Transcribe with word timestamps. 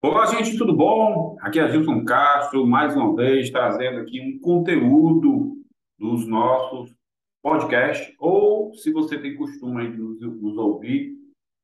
Olá, 0.00 0.26
gente, 0.26 0.56
tudo 0.56 0.76
bom? 0.76 1.36
Aqui 1.40 1.58
é 1.58 1.68
Gilson 1.68 2.04
Castro, 2.04 2.64
mais 2.64 2.94
uma 2.94 3.16
vez 3.16 3.50
trazendo 3.50 3.98
aqui 3.98 4.20
um 4.20 4.38
conteúdo 4.38 5.60
dos 5.98 6.24
nossos 6.24 6.94
podcasts, 7.42 8.14
ou 8.16 8.72
se 8.74 8.92
você 8.92 9.18
tem 9.18 9.36
costume 9.36 9.90
de 9.90 9.98
nos, 9.98 10.20
nos 10.20 10.56
ouvir 10.56 11.16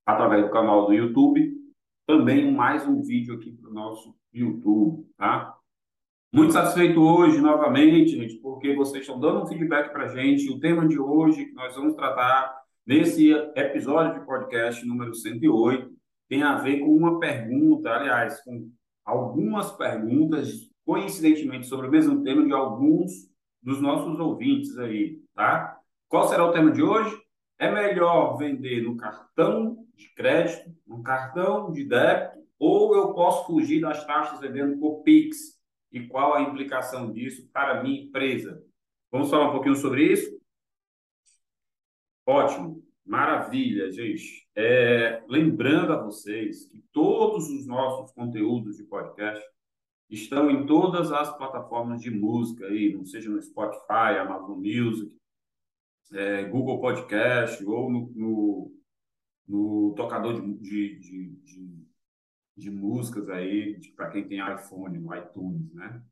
através 0.05 0.45
do 0.45 0.51
canal 0.51 0.85
do 0.85 0.93
YouTube, 0.93 1.55
também 2.09 2.53
mais 2.53 2.85
um 2.89 3.01
vídeo 3.03 3.37
aqui 3.37 3.53
para 3.53 3.71
o 3.71 3.73
nosso 3.73 4.13
YouTube, 4.33 5.07
tá? 5.17 5.57
Muito 6.35 6.55
satisfeito 6.55 7.01
hoje, 7.01 7.41
novamente, 7.41 8.17
gente, 8.17 8.35
porque 8.39 8.75
vocês 8.75 9.05
estão 9.05 9.21
dando 9.21 9.45
um 9.45 9.47
feedback 9.47 9.93
para 9.93 10.07
a 10.07 10.09
gente. 10.09 10.51
O 10.51 10.59
tema 10.59 10.89
de 10.89 10.99
hoje 10.99 11.45
que 11.45 11.53
nós 11.53 11.77
vamos 11.77 11.95
tratar 11.95 12.65
nesse 12.85 13.31
episódio 13.55 14.19
de 14.19 14.27
podcast 14.27 14.85
número 14.85 15.15
108 15.15 15.94
tem 16.29 16.43
a 16.43 16.57
ver 16.57 16.81
com 16.81 16.95
uma 16.95 17.19
pergunta, 17.19 17.91
aliás, 17.91 18.43
com 18.43 18.71
algumas 19.05 19.73
perguntas, 19.73 20.71
coincidentemente, 20.85 21.67
sobre 21.67 21.89
o 21.89 21.91
mesmo 21.91 22.23
tema 22.23 22.45
de 22.45 22.53
alguns 22.53 23.13
dos 23.63 23.81
nossos 23.81 24.19
ouvintes 24.19 24.77
aí, 24.79 25.21
tá? 25.35 25.79
Qual 26.09 26.29
será 26.29 26.45
o 26.45 26.53
tema 26.53 26.71
de 26.71 26.83
hoje? 26.83 27.17
É 27.59 27.71
melhor 27.71 28.37
vender 28.37 28.83
no 28.83 28.97
cartão 28.97 29.87
de 29.95 30.13
crédito, 30.15 30.75
no 30.87 31.03
cartão 31.03 31.73
de 31.73 31.85
débito, 31.85 32.45
ou 32.59 32.95
eu 32.95 33.15
posso 33.15 33.47
fugir 33.47 33.81
das 33.81 34.05
taxas 34.07 34.41
vendendo 34.41 34.79
por 34.79 35.03
Pix? 35.03 35.55
E 35.93 36.07
qual 36.07 36.35
a 36.35 36.43
implicação 36.43 37.13
disso 37.13 37.49
para 37.53 37.79
a 37.79 37.83
minha 37.83 38.03
empresa? 38.03 38.63
Vamos 39.11 39.31
falar 39.31 39.49
um 39.49 39.53
pouquinho 39.53 39.77
sobre 39.77 40.13
isso? 40.13 40.29
Ótimo. 42.27 42.84
Maravilha, 43.05 43.93
gente. 43.93 44.49
É, 44.57 45.23
lembrando 45.29 45.93
a 45.93 46.03
vocês 46.03 46.65
que 46.67 46.83
todos 46.91 47.51
os 47.51 47.67
nossos 47.67 48.13
conteúdos 48.13 48.77
de 48.77 48.85
podcast 48.85 49.45
estão 50.09 50.51
em 50.51 50.65
todas 50.65 51.13
as 51.13 51.37
plataformas 51.37 52.01
de 52.01 52.11
música 52.11 52.67
aí, 52.67 52.95
não 52.95 53.05
seja 53.05 53.29
no 53.29 53.43
Spotify, 53.43 54.19
Amazon 54.21 54.59
Music, 54.59 55.15
é, 56.13 56.45
Google 56.45 56.81
Podcast 56.81 57.65
ou 57.65 57.91
no, 57.91 58.13
no, 58.15 58.73
no 59.49 59.95
tocador 59.95 60.41
de, 60.41 60.55
de, 60.55 60.99
de, 60.99 61.29
de, 61.43 61.87
de 62.57 62.71
músicas 62.71 63.29
aí, 63.29 63.79
para 63.95 64.11
quem 64.11 64.27
tem 64.27 64.39
iPhone, 64.39 64.99
no 64.99 65.15
iTunes, 65.15 65.73
né? 65.75 66.03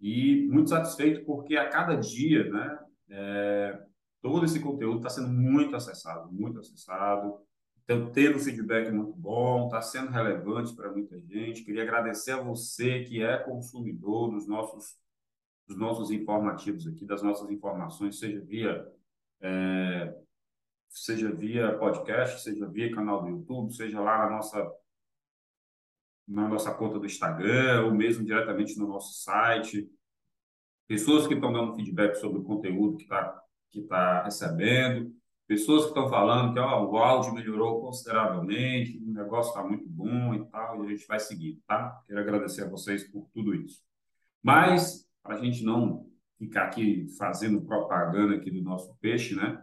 E 0.00 0.46
muito 0.48 0.70
satisfeito 0.70 1.24
porque 1.26 1.56
a 1.56 1.68
cada 1.68 1.96
dia, 1.96 2.50
né? 2.50 2.78
É, 3.10 3.89
todo 4.22 4.44
esse 4.44 4.60
conteúdo 4.60 4.98
está 4.98 5.10
sendo 5.10 5.28
muito 5.28 5.74
acessado, 5.74 6.30
muito 6.32 6.58
acessado. 6.58 7.40
Então, 7.84 8.10
tendo 8.12 8.36
um 8.36 8.40
feedback 8.40 8.90
muito 8.92 9.12
bom, 9.14 9.66
está 9.66 9.82
sendo 9.82 10.10
relevante 10.10 10.74
para 10.74 10.92
muita 10.92 11.18
gente. 11.20 11.64
Queria 11.64 11.82
agradecer 11.82 12.32
a 12.32 12.40
você 12.40 13.02
que 13.04 13.22
é 13.22 13.38
consumidor 13.38 14.30
dos 14.30 14.46
nossos, 14.46 14.96
dos 15.66 15.76
nossos 15.76 16.10
informativos 16.10 16.86
aqui, 16.86 17.04
das 17.04 17.22
nossas 17.22 17.50
informações, 17.50 18.18
seja 18.18 18.40
via, 18.40 18.86
é, 19.40 20.14
seja 20.88 21.32
via 21.32 21.76
podcast, 21.78 22.42
seja 22.42 22.68
via 22.68 22.94
canal 22.94 23.22
do 23.22 23.28
YouTube, 23.28 23.74
seja 23.74 24.00
lá 24.00 24.18
na 24.18 24.30
nossa, 24.30 24.72
na 26.28 26.48
nossa 26.48 26.72
conta 26.74 26.98
do 26.98 27.06
Instagram, 27.06 27.86
ou 27.86 27.92
mesmo 27.92 28.24
diretamente 28.24 28.78
no 28.78 28.86
nosso 28.86 29.20
site. 29.22 29.90
Pessoas 30.86 31.26
que 31.26 31.34
estão 31.34 31.52
dando 31.52 31.74
feedback 31.74 32.16
sobre 32.16 32.40
o 32.40 32.44
conteúdo 32.44 32.96
que 32.96 33.04
está 33.04 33.40
que 33.70 33.80
está 33.80 34.22
recebendo, 34.22 35.12
pessoas 35.46 35.82
que 35.82 35.88
estão 35.88 36.08
falando 36.08 36.52
que 36.52 36.60
ó, 36.60 36.84
o 36.84 36.96
áudio 36.96 37.34
melhorou 37.34 37.80
consideravelmente, 37.80 38.98
o 38.98 39.12
negócio 39.12 39.50
está 39.50 39.66
muito 39.66 39.88
bom 39.88 40.34
e 40.34 40.44
tal, 40.46 40.84
e 40.84 40.86
a 40.86 40.90
gente 40.90 41.06
vai 41.06 41.18
seguir, 41.18 41.60
tá? 41.66 42.00
Quero 42.06 42.20
agradecer 42.20 42.62
a 42.62 42.68
vocês 42.68 43.04
por 43.10 43.28
tudo 43.34 43.54
isso. 43.54 43.80
Mas, 44.42 45.06
para 45.22 45.34
a 45.34 45.38
gente 45.38 45.64
não 45.64 46.06
ficar 46.38 46.64
aqui 46.64 47.06
fazendo 47.18 47.62
propaganda 47.62 48.36
aqui 48.36 48.50
do 48.50 48.62
nosso 48.62 48.94
peixe, 49.00 49.34
né? 49.34 49.62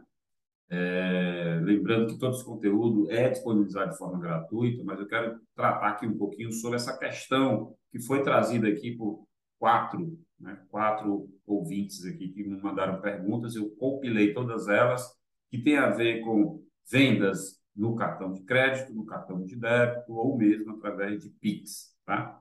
É, 0.70 1.60
lembrando 1.64 2.08
que 2.08 2.20
todo 2.20 2.36
esse 2.36 2.44
conteúdo 2.44 3.10
é 3.10 3.30
disponibilizado 3.30 3.92
de 3.92 3.98
forma 3.98 4.20
gratuita, 4.20 4.84
mas 4.84 5.00
eu 5.00 5.08
quero 5.08 5.40
tratar 5.56 5.88
aqui 5.88 6.06
um 6.06 6.18
pouquinho 6.18 6.52
sobre 6.52 6.76
essa 6.76 6.98
questão 6.98 7.74
que 7.90 8.00
foi 8.00 8.22
trazida 8.22 8.68
aqui 8.68 8.92
por 8.92 9.26
quatro 9.60 10.18
né, 10.40 10.58
quatro 10.70 11.30
ouvintes 11.46 12.06
aqui 12.06 12.30
que 12.30 12.44
me 12.44 12.62
mandaram 12.62 13.02
perguntas, 13.02 13.56
eu 13.56 13.70
compilei 13.72 14.34
todas 14.34 14.68
elas, 14.68 15.04
que 15.50 15.58
tem 15.58 15.78
a 15.78 15.90
ver 15.90 16.22
com 16.22 16.64
vendas 16.90 17.60
no 17.76 17.96
cartão 17.96 18.34
de 18.34 18.44
crédito, 18.44 18.94
no 18.94 19.06
cartão 19.06 19.44
de 19.44 19.56
débito, 19.56 20.14
ou 20.14 20.38
mesmo 20.38 20.72
através 20.72 21.24
de 21.24 21.30
Pix. 21.30 21.96
Tá? 22.06 22.40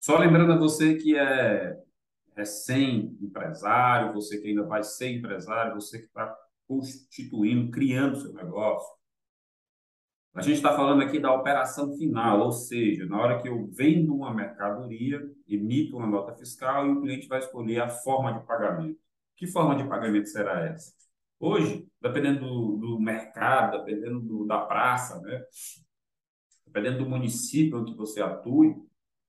Só 0.00 0.18
lembrando 0.18 0.52
a 0.52 0.58
você 0.58 0.96
que 0.96 1.16
é 1.16 1.78
recém-empresário, 2.36 4.12
você 4.12 4.40
que 4.40 4.48
ainda 4.48 4.62
vai 4.64 4.82
ser 4.82 5.10
empresário, 5.10 5.74
você 5.74 5.98
que 5.98 6.06
está 6.06 6.36
constituindo, 6.68 7.70
criando 7.70 8.20
seu 8.20 8.32
negócio, 8.32 8.95
a 10.36 10.42
gente 10.42 10.56
está 10.56 10.76
falando 10.76 11.02
aqui 11.02 11.18
da 11.18 11.32
operação 11.32 11.96
final, 11.96 12.40
ou 12.40 12.52
seja, 12.52 13.06
na 13.06 13.18
hora 13.18 13.40
que 13.40 13.48
eu 13.48 13.70
vendo 13.72 14.14
uma 14.14 14.34
mercadoria, 14.34 15.18
emito 15.48 15.96
uma 15.96 16.06
nota 16.06 16.34
fiscal 16.36 16.86
e 16.86 16.90
o 16.90 17.00
cliente 17.00 17.26
vai 17.26 17.38
escolher 17.38 17.80
a 17.80 17.88
forma 17.88 18.38
de 18.38 18.46
pagamento. 18.46 18.98
Que 19.34 19.46
forma 19.46 19.74
de 19.74 19.88
pagamento 19.88 20.28
será 20.28 20.66
essa? 20.66 20.92
Hoje, 21.40 21.86
dependendo 22.02 22.40
do, 22.40 22.76
do 22.76 23.00
mercado, 23.00 23.78
dependendo 23.78 24.20
do, 24.20 24.46
da 24.46 24.58
praça, 24.58 25.18
né? 25.22 25.42
dependendo 26.66 27.04
do 27.04 27.08
município 27.08 27.80
onde 27.80 27.94
você 27.94 28.20
atue, 28.20 28.76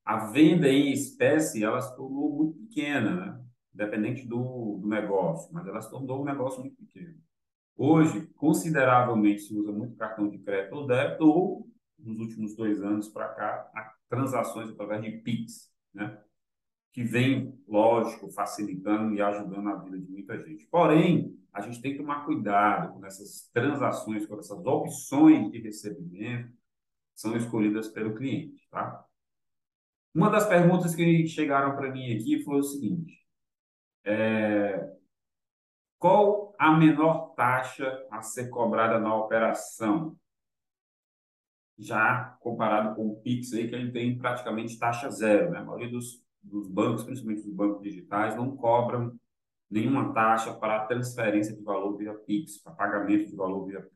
a 0.04 0.26
venda 0.30 0.68
em 0.68 0.92
espécie 0.92 1.64
ela 1.64 1.80
se 1.82 1.96
tornou 1.96 2.36
muito 2.36 2.60
pequena, 2.68 3.16
né? 3.16 3.46
independente 3.74 4.28
do, 4.28 4.80
do 4.82 4.88
negócio, 4.90 5.54
mas 5.54 5.66
ela 5.66 5.82
se 5.82 5.90
tornou 5.90 6.22
um 6.22 6.26
negócio 6.26 6.60
muito 6.60 6.76
pequeno. 6.76 7.16
Hoje, 7.78 8.26
consideravelmente, 8.36 9.42
se 9.42 9.54
usa 9.56 9.72
muito 9.72 9.96
cartão 9.96 10.28
de 10.28 10.40
crédito 10.40 10.74
ou 10.74 10.88
débito, 10.88 11.26
ou, 11.26 11.70
nos 12.00 12.20
últimos 12.20 12.56
dois 12.56 12.82
anos 12.82 13.08
para 13.08 13.28
cá, 13.30 13.94
transações 14.10 14.70
através 14.70 15.02
de 15.02 15.12
PIX, 15.12 15.72
né? 15.94 16.20
que 16.92 17.04
vem, 17.04 17.62
lógico, 17.68 18.32
facilitando 18.32 19.14
e 19.14 19.22
ajudando 19.22 19.70
a 19.70 19.76
vida 19.76 20.00
de 20.00 20.10
muita 20.10 20.40
gente. 20.40 20.66
Porém, 20.66 21.38
a 21.54 21.62
gente 21.62 21.80
tem 21.80 21.92
que 21.92 22.00
tomar 22.00 22.26
cuidado 22.26 22.94
com 22.94 23.06
essas 23.06 23.50
transações, 23.54 24.26
com 24.26 24.40
essas 24.40 24.66
opções 24.66 25.52
de 25.52 25.60
recebimento 25.60 26.52
são 27.14 27.36
escolhidas 27.36 27.88
pelo 27.88 28.16
cliente. 28.16 28.68
Tá? 28.70 29.06
Uma 30.14 30.30
das 30.30 30.48
perguntas 30.48 30.96
que 30.96 31.28
chegaram 31.28 31.76
para 31.76 31.92
mim 31.92 32.16
aqui 32.16 32.44
foi 32.44 32.60
o 32.60 32.64
seguinte: 32.64 33.14
é, 34.04 34.96
qual 36.00 36.56
a 36.58 36.76
menor 36.76 37.27
taxa 37.38 38.04
a 38.10 38.22
ser 38.24 38.50
cobrada 38.50 39.00
na 39.00 39.16
operação? 39.16 40.18
Já 41.78 42.36
comparado 42.42 42.96
com 42.96 43.08
o 43.08 43.22
Pix, 43.22 43.54
aí, 43.54 43.70
que 43.70 43.76
ele 43.76 43.92
tem 43.92 44.18
praticamente 44.18 44.80
taxa 44.80 45.10
zero. 45.12 45.52
Né? 45.52 45.60
A 45.60 45.64
maioria 45.64 45.92
dos, 45.92 46.24
dos 46.42 46.68
bancos, 46.68 47.04
principalmente 47.04 47.48
os 47.48 47.54
bancos 47.54 47.84
digitais, 47.84 48.36
não 48.36 48.58
cobram 48.58 49.16
nenhuma 49.70 50.12
taxa 50.14 50.54
para 50.56 50.86
transferência 50.88 51.56
de 51.56 51.64
valor 51.64 51.96
via 51.96 52.16
Pix, 52.16 52.58
para 52.58 52.74
pagamento 52.74 53.30
de 53.30 53.36
valor 53.36 53.68
via 53.68 53.82
Pix. 53.82 53.96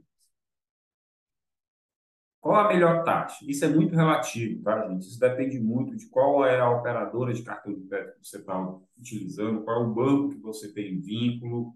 Qual 2.40 2.56
a 2.56 2.68
melhor 2.68 3.04
taxa? 3.04 3.44
Isso 3.48 3.66
é 3.66 3.68
muito 3.68 3.96
relativo, 3.96 4.64
tá, 4.64 4.88
gente? 4.88 5.08
Isso 5.08 5.20
depende 5.20 5.60
muito 5.60 5.96
de 5.96 6.08
qual 6.10 6.46
é 6.46 6.60
a 6.60 6.70
operadora 6.70 7.34
de 7.34 7.44
cartão 7.44 7.74
de 7.74 7.88
crédito 7.88 8.20
que 8.20 8.28
você 8.28 8.38
está 8.38 8.78
utilizando, 8.98 9.64
qual 9.64 9.82
é 9.82 9.86
o 9.86 9.94
banco 9.94 10.30
que 10.30 10.40
você 10.40 10.72
tem 10.72 11.00
vínculo, 11.00 11.76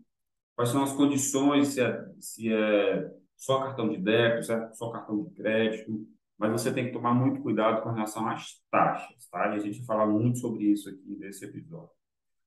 quais 0.56 0.70
são 0.70 0.84
as 0.84 0.94
condições, 0.94 1.70
se 1.70 1.82
é, 1.82 2.06
se 2.20 2.54
é 2.54 3.12
só 3.36 3.60
cartão 3.60 3.90
de 3.90 3.98
débito, 3.98 4.46
se 4.46 4.54
é 4.54 4.72
só 4.74 4.90
cartão 4.90 5.24
de 5.24 5.32
crédito, 5.32 6.08
mas 6.38 6.52
você 6.52 6.74
tem 6.74 6.86
que 6.86 6.92
tomar 6.92 7.14
muito 7.14 7.42
cuidado 7.42 7.82
com 7.82 7.92
relação 7.92 8.28
às 8.28 8.62
taxas, 8.70 9.28
tá? 9.30 9.50
E 9.50 9.56
a 9.56 9.60
gente 9.60 9.86
falar 9.86 10.06
muito 10.06 10.40
sobre 10.40 10.66
isso 10.66 10.90
aqui 10.90 11.16
nesse 11.18 11.46
episódio. 11.46 11.92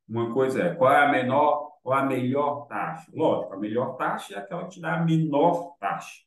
Uma 0.09 0.33
coisa 0.33 0.63
é, 0.63 0.75
qual 0.75 0.93
é 0.93 1.05
a 1.05 1.13
menor, 1.13 1.79
qual 1.83 1.99
é 1.99 2.03
a 2.03 2.07
melhor 2.07 2.67
taxa? 2.67 3.11
Lógico, 3.15 3.55
a 3.55 3.59
melhor 3.59 3.97
taxa 3.97 4.35
é 4.35 4.39
aquela 4.39 4.65
que 4.65 4.75
te 4.75 4.81
dá 4.81 4.95
a 4.95 5.05
menor 5.05 5.77
taxa 5.79 6.25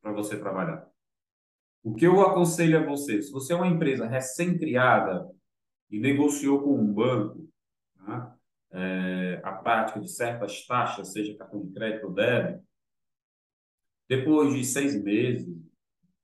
para 0.00 0.12
você 0.12 0.38
trabalhar. 0.38 0.86
O 1.82 1.94
que 1.94 2.06
eu 2.06 2.20
aconselho 2.22 2.78
a 2.78 2.86
você, 2.86 3.20
se 3.20 3.32
você 3.32 3.52
é 3.52 3.56
uma 3.56 3.66
empresa 3.66 4.06
recém-criada 4.06 5.28
e 5.90 5.98
negociou 5.98 6.62
com 6.62 6.74
um 6.74 6.92
banco, 6.92 7.48
tá? 7.96 8.36
É, 8.72 9.40
a 9.42 9.52
prática 9.52 10.00
de 10.00 10.10
certas 10.10 10.66
taxas, 10.66 11.12
seja 11.12 11.36
cartão 11.36 11.64
de 11.64 11.72
crédito 11.72 12.06
ou 12.06 12.12
débito, 12.12 12.64
depois 14.08 14.54
de 14.54 14.64
seis 14.64 15.00
meses 15.02 15.56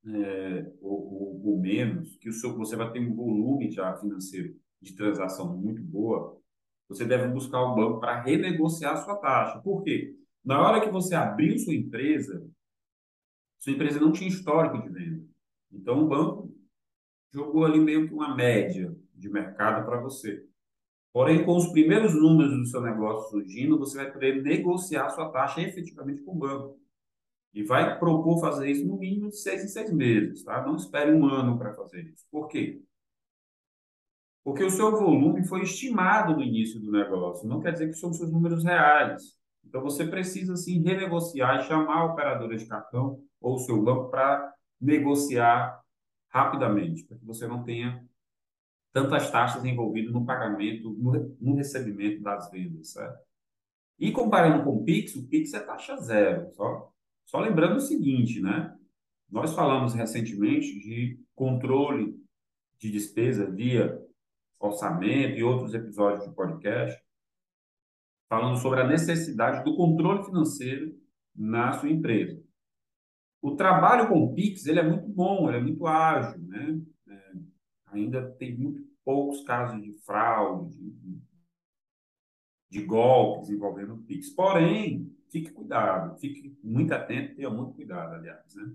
é, 0.07 0.73
ou, 0.81 1.13
ou, 1.13 1.43
ou, 1.45 1.61
menos, 1.61 2.17
que 2.17 2.29
o 2.29 2.33
seu, 2.33 2.57
você 2.57 2.77
vai 2.77 2.91
ter 2.91 3.01
um 3.01 3.15
volume 3.15 3.71
já 3.71 3.97
financeiro 3.97 4.57
de 4.81 4.95
transação 4.95 5.57
muito 5.57 5.83
boa, 5.83 6.39
você 6.89 7.05
deve 7.05 7.29
buscar 7.29 7.61
o 7.61 7.75
banco 7.75 8.01
para 8.01 8.23
renegociar 8.23 8.95
a 8.95 9.05
sua 9.05 9.17
taxa. 9.17 9.61
Por 9.61 9.83
quê? 9.83 10.15
Na 10.45 10.63
hora 10.63 10.81
que 10.81 10.91
você 10.91 11.15
abriu 11.15 11.59
sua 11.59 11.75
empresa, 11.75 12.47
sua 13.59 13.73
empresa 13.73 14.01
não 14.01 14.13
tinha 14.13 14.29
histórico 14.29 14.81
de 14.83 14.89
venda. 14.89 15.23
Então, 15.71 16.03
o 16.03 16.09
banco 16.09 16.55
jogou 17.31 17.65
ali 17.67 17.79
meio 17.79 18.09
que 18.09 18.15
uma 18.15 18.35
média 18.35 18.97
de 19.15 19.29
mercado 19.29 19.85
para 19.85 20.01
você. 20.01 20.48
Porém, 21.19 21.45
com 21.45 21.57
os 21.57 21.67
primeiros 21.73 22.15
números 22.15 22.57
do 22.57 22.67
seu 22.67 22.81
negócio 22.81 23.29
surgindo, 23.31 23.77
você 23.77 23.97
vai 23.97 24.13
poder 24.13 24.41
negociar 24.41 25.11
sua 25.11 25.29
taxa 25.33 25.61
efetivamente 25.61 26.23
com 26.23 26.31
o 26.31 26.39
banco. 26.39 26.81
E 27.53 27.65
vai 27.65 27.99
propor 27.99 28.39
fazer 28.41 28.71
isso 28.71 28.87
no 28.87 28.97
mínimo 28.97 29.29
de 29.29 29.37
seis 29.37 29.65
em 29.65 29.67
seis 29.67 29.93
meses, 29.93 30.45
tá? 30.45 30.65
Não 30.65 30.77
espere 30.77 31.13
um 31.13 31.27
ano 31.27 31.59
para 31.59 31.75
fazer 31.75 32.03
isso. 32.03 32.25
Por 32.31 32.47
quê? 32.47 32.81
Porque 34.45 34.63
o 34.63 34.71
seu 34.71 34.93
volume 34.93 35.45
foi 35.45 35.63
estimado 35.63 36.37
no 36.37 36.43
início 36.45 36.79
do 36.79 36.93
negócio. 36.93 37.49
Não 37.49 37.61
quer 37.61 37.73
dizer 37.73 37.89
que 37.89 37.95
são 37.95 38.13
seus 38.13 38.31
números 38.31 38.63
reais. 38.63 39.37
Então, 39.67 39.83
você 39.83 40.07
precisa, 40.07 40.55
sim, 40.55 40.85
renegociar 40.85 41.59
e 41.59 41.67
chamar 41.67 41.97
a 41.97 42.05
operadora 42.05 42.57
de 42.57 42.65
cartão 42.65 43.21
ou 43.41 43.57
o 43.57 43.59
seu 43.59 43.83
banco 43.83 44.09
para 44.09 44.55
negociar 44.81 45.83
rapidamente, 46.29 47.03
para 47.03 47.19
que 47.19 47.27
você 47.27 47.45
não 47.49 47.65
tenha 47.65 48.08
tantas 48.93 49.31
taxas 49.31 49.65
envolvidas 49.65 50.13
no 50.13 50.25
pagamento, 50.25 50.91
no, 50.91 51.37
no 51.41 51.55
recebimento 51.55 52.23
das 52.23 52.51
vendas, 52.51 52.93
certo? 52.93 53.19
E 53.99 54.13
comparando 54.13 54.65
com 54.65 54.77
o 54.77 54.85
Pix, 54.85 55.17
o 55.17 55.27
Pix 55.29 55.53
é 55.55 55.61
taxa 55.61 55.97
zero. 55.97 56.53
Só, 56.53 56.93
só 57.27 57.41
lembrando 57.41 57.77
o 57.77 57.81
seguinte, 57.81 58.41
né? 58.41 58.75
Nós 59.31 59.55
falamos 59.55 59.93
recentemente 59.93 60.79
de 60.81 61.21
controle 61.35 62.17
de 62.79 62.91
despesa 62.91 63.51
via 63.51 64.01
orçamento 64.59 65.39
e 65.39 65.43
outros 65.43 65.75
episódios 65.75 66.25
de 66.25 66.35
podcast, 66.35 67.01
falando 68.29 68.57
sobre 68.57 68.81
a 68.81 68.87
necessidade 68.87 69.65
do 69.65 69.77
controle 69.77 70.25
financeiro 70.25 70.97
na 71.35 71.73
sua 71.73 71.91
empresa. 71.91 72.43
O 73.41 73.55
trabalho 73.55 74.09
com 74.09 74.21
o 74.21 74.35
Pix 74.35 74.67
ele 74.67 74.81
é 74.81 74.83
muito 74.83 75.09
bom, 75.09 75.49
ele 75.49 75.59
é 75.59 75.63
muito 75.63 75.87
ágil, 75.87 76.41
né? 76.43 76.81
É, 77.09 77.33
ainda 77.93 78.31
tem 78.33 78.57
muito 78.57 78.87
poucos 79.05 79.43
casos 79.43 79.83
de 79.83 79.93
fraude, 80.05 80.77
de, 80.77 81.23
de 82.71 82.85
golpes 82.85 83.49
envolvendo 83.51 83.95
o 83.95 84.03
Pix. 84.03 84.31
Porém, 84.31 85.15
fique 85.31 85.51
cuidado, 85.51 86.19
fique 86.19 86.57
muito 86.63 86.93
atento, 86.93 87.37
tenha 87.37 87.51
muito 87.51 87.75
cuidado, 87.75 88.15
aliás, 88.15 88.55
né? 88.55 88.75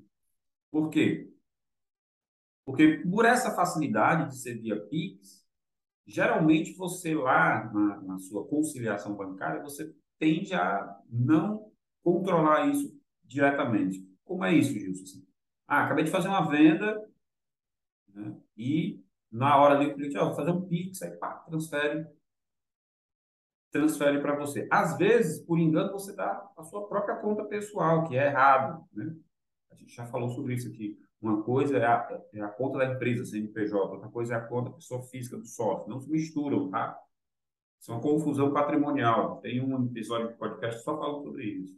Por 0.72 0.90
quê? 0.90 1.32
Porque 2.66 3.04
por 3.10 3.26
essa 3.26 3.54
facilidade 3.54 4.32
de 4.32 4.38
ser 4.40 4.60
via 4.60 4.80
Pix, 4.88 5.46
geralmente 6.06 6.74
você 6.74 7.14
lá 7.14 7.72
na, 7.72 8.02
na 8.02 8.20
sua 8.20 8.48
conciliação 8.48 9.16
bancária, 9.16 9.62
você 9.62 9.94
tende 10.18 10.54
a 10.54 10.98
não 11.10 11.72
controlar 12.02 12.68
isso 12.68 12.98
diretamente. 13.24 14.08
Como 14.24 14.44
é 14.44 14.56
isso, 14.56 14.74
Gilson? 14.74 15.22
Ah, 15.68 15.84
acabei 15.86 16.06
de 16.06 16.12
fazer 16.12 16.28
uma 16.28 16.50
venda 16.50 17.00
né, 18.10 18.36
e 18.58 19.03
na 19.34 19.58
hora 19.58 19.76
ali 19.76 19.88
o 19.88 19.96
cliente, 19.96 20.18
ó, 20.18 20.28
vou 20.28 20.36
fazer 20.36 20.52
um 20.52 20.62
Pix, 20.62 21.02
aí 21.02 21.12
pá, 21.18 21.44
transfere 21.48 22.08
transfere 23.72 24.22
para 24.22 24.36
você. 24.36 24.68
Às 24.72 24.96
vezes, 24.98 25.44
por 25.44 25.58
engano, 25.58 25.92
você 25.92 26.16
dá 26.16 26.48
a 26.56 26.64
sua 26.64 26.88
própria 26.88 27.16
conta 27.16 27.44
pessoal, 27.44 28.08
que 28.08 28.16
é 28.16 28.28
errado. 28.28 28.86
Né? 28.94 29.16
A 29.72 29.76
gente 29.76 29.96
já 29.96 30.06
falou 30.06 30.30
sobre 30.30 30.54
isso 30.54 30.70
aqui. 30.70 30.96
Uma 31.20 31.42
coisa 31.42 31.78
é 31.78 31.86
a, 31.86 32.22
é 32.34 32.42
a 32.42 32.50
conta 32.50 32.78
da 32.78 32.86
empresa, 32.86 33.26
CNPJ, 33.26 33.92
outra 33.92 34.10
coisa 34.10 34.36
é 34.36 34.38
a 34.38 34.46
conta 34.46 34.70
da 34.70 34.76
pessoa 34.76 35.02
física 35.02 35.38
do 35.38 35.46
sócio. 35.48 35.90
Não 35.90 36.00
se 36.00 36.10
misturam, 36.12 36.70
tá? 36.70 37.00
Isso 37.82 37.92
é 37.92 37.96
uma 37.96 38.02
confusão 38.02 38.54
patrimonial. 38.54 39.42
Tem 39.42 39.60
um 39.60 39.86
episódio 39.86 40.28
de 40.28 40.36
podcast 40.36 40.84
só 40.84 40.96
falando 40.96 41.24
sobre 41.24 41.44
isso. 41.44 41.76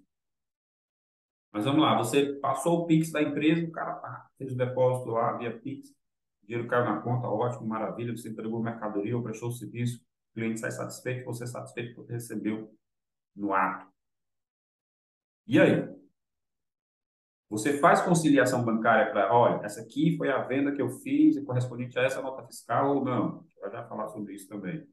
Mas 1.53 1.63
vamos 1.63 1.81
lá, 1.81 1.97
você 1.97 2.33
passou 2.41 2.81
o 2.81 2.85
Pix 2.85 3.11
da 3.13 3.21
empresa, 3.21 3.65
o 3.65 3.71
cara 3.71 3.93
pá, 3.93 4.29
fez 4.37 4.51
o 4.51 4.57
depósito 4.57 5.11
lá 5.11 5.37
via 5.37 5.57
Pix, 5.57 5.95
dinheiro 6.45 6.67
caiu 6.67 6.85
na 6.85 7.01
conta, 7.01 7.27
ótimo, 7.27 7.67
maravilha, 7.67 8.15
você 8.15 8.29
entregou 8.29 8.61
mercadoria 8.61 9.15
ou 9.15 9.23
prestou 9.23 9.51
serviço, 9.51 10.01
o 10.31 10.33
cliente 10.35 10.59
sai 10.59 10.71
satisfeito, 10.71 11.25
você 11.25 11.43
é 11.43 11.47
satisfeito 11.47 11.95
porque 11.95 12.13
recebeu 12.13 12.73
no 13.35 13.53
ato. 13.53 13.87
E 15.47 15.59
aí? 15.59 15.95
Você 17.49 17.77
faz 17.79 18.01
conciliação 18.01 18.63
bancária 18.63 19.11
para, 19.11 19.33
olha, 19.33 19.63
essa 19.63 19.81
aqui 19.81 20.17
foi 20.17 20.29
a 20.29 20.43
venda 20.43 20.71
que 20.71 20.81
eu 20.81 20.89
fiz 20.89 21.35
e 21.35 21.43
correspondente 21.43 21.97
a 21.97 22.03
essa 22.03 22.21
nota 22.21 22.45
fiscal 22.45 22.97
ou 22.97 23.05
não? 23.05 23.39
A 23.39 23.43
gente 23.43 23.59
vai 23.61 23.71
já 23.71 23.87
falar 23.87 24.07
sobre 24.09 24.33
isso 24.33 24.47
também. 24.47 24.87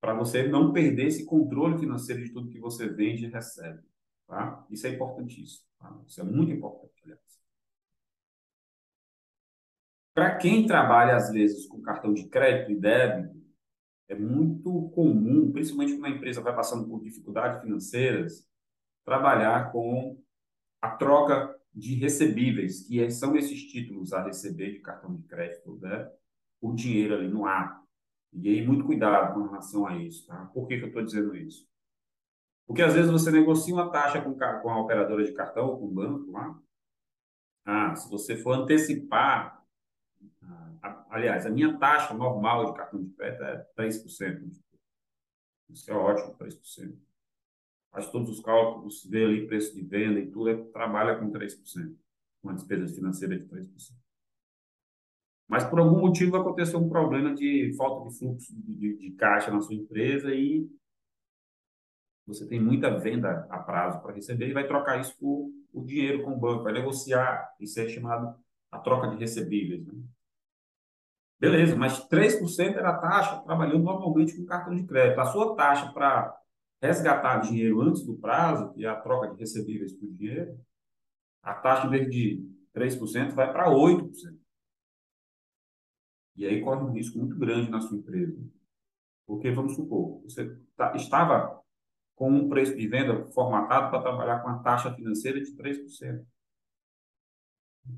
Para 0.00 0.14
você 0.14 0.48
não 0.48 0.72
perder 0.72 1.06
esse 1.06 1.24
controle 1.24 1.78
financeiro 1.78 2.24
de 2.24 2.32
tudo 2.32 2.48
que 2.48 2.58
você 2.58 2.88
vende 2.88 3.26
e 3.26 3.30
recebe. 3.30 3.82
Tá? 4.26 4.66
Isso 4.70 4.86
é 4.86 4.90
importantíssimo. 4.90 5.66
Tá? 5.78 6.00
Isso 6.06 6.20
é 6.20 6.24
muito 6.24 6.52
importante, 6.52 6.94
aliás. 7.04 7.43
Para 10.14 10.36
quem 10.36 10.64
trabalha, 10.64 11.16
às 11.16 11.30
vezes, 11.32 11.66
com 11.66 11.82
cartão 11.82 12.14
de 12.14 12.28
crédito 12.28 12.70
e 12.70 12.76
débito, 12.76 13.34
é 14.08 14.14
muito 14.14 14.88
comum, 14.90 15.50
principalmente 15.50 15.94
quando 15.94 16.12
a 16.12 16.16
empresa 16.16 16.40
vai 16.40 16.54
passando 16.54 16.88
por 16.88 17.02
dificuldades 17.02 17.60
financeiras, 17.60 18.46
trabalhar 19.04 19.72
com 19.72 20.16
a 20.80 20.90
troca 20.90 21.52
de 21.74 21.94
recebíveis, 21.96 22.86
que 22.86 23.02
é, 23.02 23.10
são 23.10 23.36
esses 23.36 23.64
títulos 23.64 24.12
a 24.12 24.22
receber 24.22 24.72
de 24.72 24.80
cartão 24.80 25.12
de 25.16 25.24
crédito, 25.24 25.78
né, 25.80 26.08
por 26.60 26.74
dinheiro 26.76 27.14
ali 27.14 27.28
no 27.28 27.44
ato. 27.46 27.82
E 28.32 28.48
aí, 28.48 28.66
muito 28.66 28.84
cuidado 28.84 29.34
com 29.34 29.42
relação 29.42 29.86
a 29.86 29.96
isso. 29.96 30.26
Tá? 30.26 30.46
Por 30.46 30.68
que, 30.68 30.76
que 30.76 30.84
eu 30.84 30.88
estou 30.88 31.04
dizendo 31.04 31.34
isso? 31.36 31.68
Porque 32.66 32.82
às 32.82 32.94
vezes 32.94 33.10
você 33.10 33.30
negocia 33.30 33.74
uma 33.74 33.90
taxa 33.90 34.20
com, 34.20 34.34
com 34.34 34.70
a 34.70 34.80
operadora 34.80 35.24
de 35.24 35.32
cartão 35.32 35.66
ou 35.66 35.78
com 35.78 35.86
o 35.86 35.90
banco 35.90 36.30
lá. 36.30 36.58
Ah, 37.64 37.94
se 37.94 38.10
você 38.10 38.36
for 38.36 38.52
antecipar, 38.52 39.63
aliás, 41.10 41.46
a 41.46 41.50
minha 41.50 41.78
taxa 41.78 42.14
normal 42.14 42.66
de 42.66 42.76
cartão 42.76 43.02
de 43.02 43.10
crédito 43.10 43.42
é 43.42 43.66
3%. 43.76 44.50
Isso 45.70 45.90
é 45.90 45.94
ótimo, 45.94 46.36
3%. 46.36 46.96
Faz 47.90 48.10
todos 48.10 48.28
os 48.28 48.40
cálculos, 48.40 49.04
vê 49.04 49.24
ali 49.24 49.46
preço 49.46 49.74
de 49.74 49.82
venda 49.82 50.18
e 50.18 50.30
tudo, 50.30 50.50
é, 50.50 50.56
trabalha 50.72 51.16
com 51.18 51.30
3%, 51.30 51.96
com 52.42 52.50
a 52.50 52.52
despesa 52.52 52.92
financeira 52.92 53.38
de 53.38 53.46
3%. 53.46 53.94
Mas 55.46 55.64
por 55.64 55.78
algum 55.78 56.00
motivo 56.00 56.36
aconteceu 56.36 56.80
um 56.80 56.88
problema 56.88 57.34
de 57.34 57.72
falta 57.76 58.08
de 58.08 58.18
fluxo 58.18 58.52
de, 58.56 58.96
de, 58.96 59.10
caixa 59.12 59.50
na 59.50 59.60
sua 59.60 59.74
empresa 59.74 60.34
e 60.34 60.68
você 62.26 62.46
tem 62.46 62.58
muita 62.58 62.98
venda 62.98 63.46
a 63.50 63.58
prazo 63.58 64.00
para 64.00 64.14
receber 64.14 64.48
e 64.48 64.54
vai 64.54 64.66
trocar 64.66 65.00
isso 65.00 65.16
por, 65.18 65.52
por 65.70 65.84
dinheiro 65.84 66.24
com 66.24 66.32
o 66.32 66.38
banco, 66.38 66.64
vai 66.64 66.72
negociar, 66.72 67.54
isso 67.60 67.78
é 67.78 67.88
chamado 67.88 68.34
a 68.74 68.78
troca 68.80 69.08
de 69.08 69.16
recebíveis. 69.16 69.86
Né? 69.86 69.94
Beleza, 71.38 71.76
mas 71.76 72.06
3% 72.08 72.76
era 72.76 72.90
a 72.90 72.98
taxa 72.98 73.40
trabalhando 73.42 73.84
normalmente 73.84 74.36
com 74.36 74.44
cartão 74.44 74.74
de 74.74 74.84
crédito. 74.84 75.20
A 75.20 75.26
sua 75.26 75.54
taxa 75.54 75.92
para 75.92 76.36
resgatar 76.82 77.38
dinheiro 77.38 77.80
antes 77.80 78.04
do 78.04 78.16
prazo, 78.16 78.72
que 78.72 78.84
é 78.84 78.88
a 78.88 79.00
troca 79.00 79.28
de 79.28 79.38
recebíveis 79.38 79.92
por 79.92 80.08
dinheiro, 80.08 80.58
a 81.42 81.54
taxa, 81.54 81.86
em 81.86 81.90
vez 81.90 82.10
de 82.10 82.42
3%, 82.74 83.32
vai 83.32 83.52
para 83.52 83.68
8%. 83.68 84.10
E 86.36 86.46
aí 86.46 86.60
corre 86.60 86.82
um 86.82 86.92
risco 86.92 87.18
muito 87.18 87.36
grande 87.38 87.70
na 87.70 87.80
sua 87.80 87.96
empresa. 87.96 88.36
Porque, 89.26 89.50
vamos 89.52 89.76
supor, 89.76 90.20
você 90.22 90.58
tá, 90.76 90.94
estava 90.96 91.62
com 92.16 92.30
um 92.30 92.48
preço 92.48 92.76
de 92.76 92.88
venda 92.88 93.24
formatado 93.32 93.90
para 93.90 94.02
trabalhar 94.02 94.40
com 94.40 94.48
a 94.48 94.58
taxa 94.58 94.92
financeira 94.94 95.40
de 95.40 95.54
3%. 95.56 96.24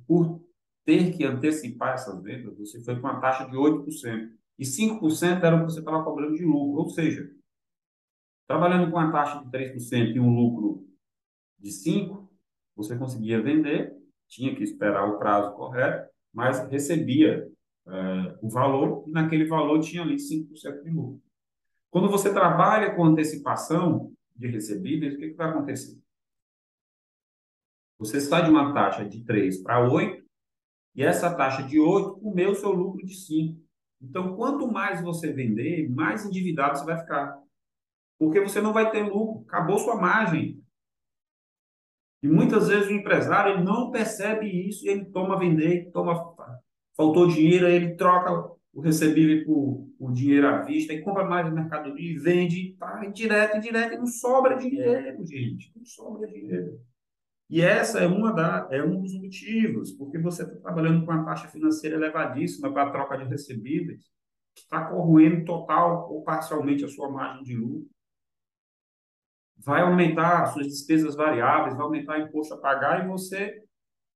Por 0.07 0.46
ter 0.87 1.15
que 1.17 1.25
antecipar 1.25 1.95
essas 1.95 2.23
vendas, 2.23 2.57
você 2.57 2.81
foi 2.81 2.99
com 3.01 3.09
a 3.09 3.21
taxa 3.21 3.45
de 3.51 3.57
8%. 3.57 4.31
E 4.59 4.65
5% 4.65 5.43
era 5.43 5.57
o 5.57 5.67
que 5.67 5.73
você 5.73 5.81
estava 5.81 6.03
cobrando 6.03 6.37
de 6.37 6.45
lucro. 6.45 6.83
Ou 6.83 6.89
seja, 6.89 7.29
trabalhando 8.47 8.91
com 8.91 8.99
a 8.99 9.11
taxa 9.11 9.45
de 9.45 9.51
3% 9.51 10.15
e 10.15 10.21
um 10.21 10.35
lucro 10.35 10.89
de 11.59 11.71
5%, 11.71 12.27
você 12.77 12.97
conseguia 12.97 13.43
vender, 13.43 13.97
tinha 14.29 14.55
que 14.55 14.63
esperar 14.63 15.09
o 15.09 15.19
prazo 15.19 15.55
correto, 15.57 16.11
mas 16.33 16.69
recebia 16.71 17.51
é, 17.87 18.39
o 18.43 18.49
valor, 18.49 19.05
e 19.09 19.11
naquele 19.11 19.47
valor 19.47 19.81
tinha 19.81 20.03
ali 20.03 20.17
5% 20.17 20.83
de 20.83 20.91
lucro. 20.91 21.21
Quando 21.91 22.09
você 22.09 22.33
trabalha 22.33 22.95
com 22.95 23.05
antecipação 23.05 24.13
de 24.37 24.47
recebíveis, 24.47 25.15
o 25.15 25.19
que, 25.19 25.31
que 25.31 25.37
vai 25.37 25.49
acontecer? 25.49 25.99
Você 27.99 28.21
sai 28.21 28.45
de 28.45 28.51
uma 28.51 28.75
taxa 28.75 29.09
de 29.09 29.25
3 29.25 29.63
para 29.63 29.89
8, 29.89 30.26
e 30.97 31.03
essa 31.03 31.33
taxa 31.35 31.63
de 31.63 31.79
8 31.79 32.21
comeu 32.21 32.53
o 32.53 32.55
seu 32.55 32.73
lucro 32.73 33.05
de 33.05 33.15
5. 33.15 33.61
Então, 34.01 34.35
quanto 34.35 34.67
mais 34.67 35.03
você 35.03 35.31
vender, 35.31 35.89
mais 35.91 36.25
endividado 36.25 36.79
você 36.79 36.85
vai 36.87 36.99
ficar. 36.99 37.39
Porque 38.19 38.41
você 38.41 38.63
não 38.63 38.73
vai 38.73 38.91
ter 38.91 39.03
lucro, 39.03 39.45
acabou 39.47 39.79
sua 39.79 39.97
margem. 40.01 40.63
E 42.23 42.29
muitas 42.29 42.69
vezes 42.69 42.89
o 42.89 42.95
empresário 42.95 43.55
ele 43.55 43.65
não 43.65 43.91
percebe 43.91 44.47
isso 44.47 44.87
e 44.87 44.89
ele 44.89 45.05
toma 45.05 45.39
vender, 45.39 45.91
toma 45.93 46.35
faltou 46.97 47.29
dinheiro, 47.29 47.69
ele 47.69 47.95
troca 47.95 48.57
o 48.73 48.81
recebível 48.81 49.45
por, 49.45 49.89
por 49.99 50.13
dinheiro 50.13 50.47
à 50.47 50.63
vista 50.63 50.95
e 50.95 51.03
compra 51.03 51.25
mais 51.25 51.53
mercadoria 51.53 52.11
e 52.11 52.19
vende, 52.19 52.75
tá? 52.79 53.05
Direto, 53.07 53.59
e 53.59 53.61
direto, 53.61 53.95
e 53.95 53.99
não 53.99 54.07
sobra 54.07 54.57
dinheiro, 54.57 55.25
gente. 55.27 55.71
Não 55.77 55.85
sobra 55.85 56.27
dinheiro. 56.27 56.81
E 57.49 57.61
essa 57.61 58.01
é 58.01 58.07
uma 58.07 58.33
da 58.33 58.69
é 58.71 58.83
um 58.83 59.01
dos 59.01 59.15
motivos, 59.15 59.93
porque 59.93 60.19
você 60.19 60.43
está 60.43 60.57
trabalhando 60.57 61.05
com 61.05 61.13
uma 61.13 61.25
taxa 61.25 61.49
financeira 61.49 61.97
elevadíssima 61.97 62.73
para 62.73 62.89
a 62.89 62.91
troca 62.91 63.17
de 63.17 63.25
recebíveis, 63.25 64.03
que 64.55 64.63
está 64.63 64.87
corroendo 64.87 65.45
total 65.45 66.11
ou 66.13 66.25
parcialmente 66.25 66.85
a 66.85 66.89
sua 66.89 67.11
margem 67.11 67.45
de 67.45 67.57
lucro. 67.57 67.89
Vai 69.59 69.83
aumentar 69.83 70.43
as 70.43 70.55
suas 70.55 70.67
despesas 70.67 71.15
variáveis, 71.15 71.77
vai 71.77 71.85
aumentar 71.85 72.19
o 72.19 72.23
imposto 72.23 72.55
a 72.55 72.59
pagar 72.59 73.05
e 73.05 73.09
você 73.09 73.63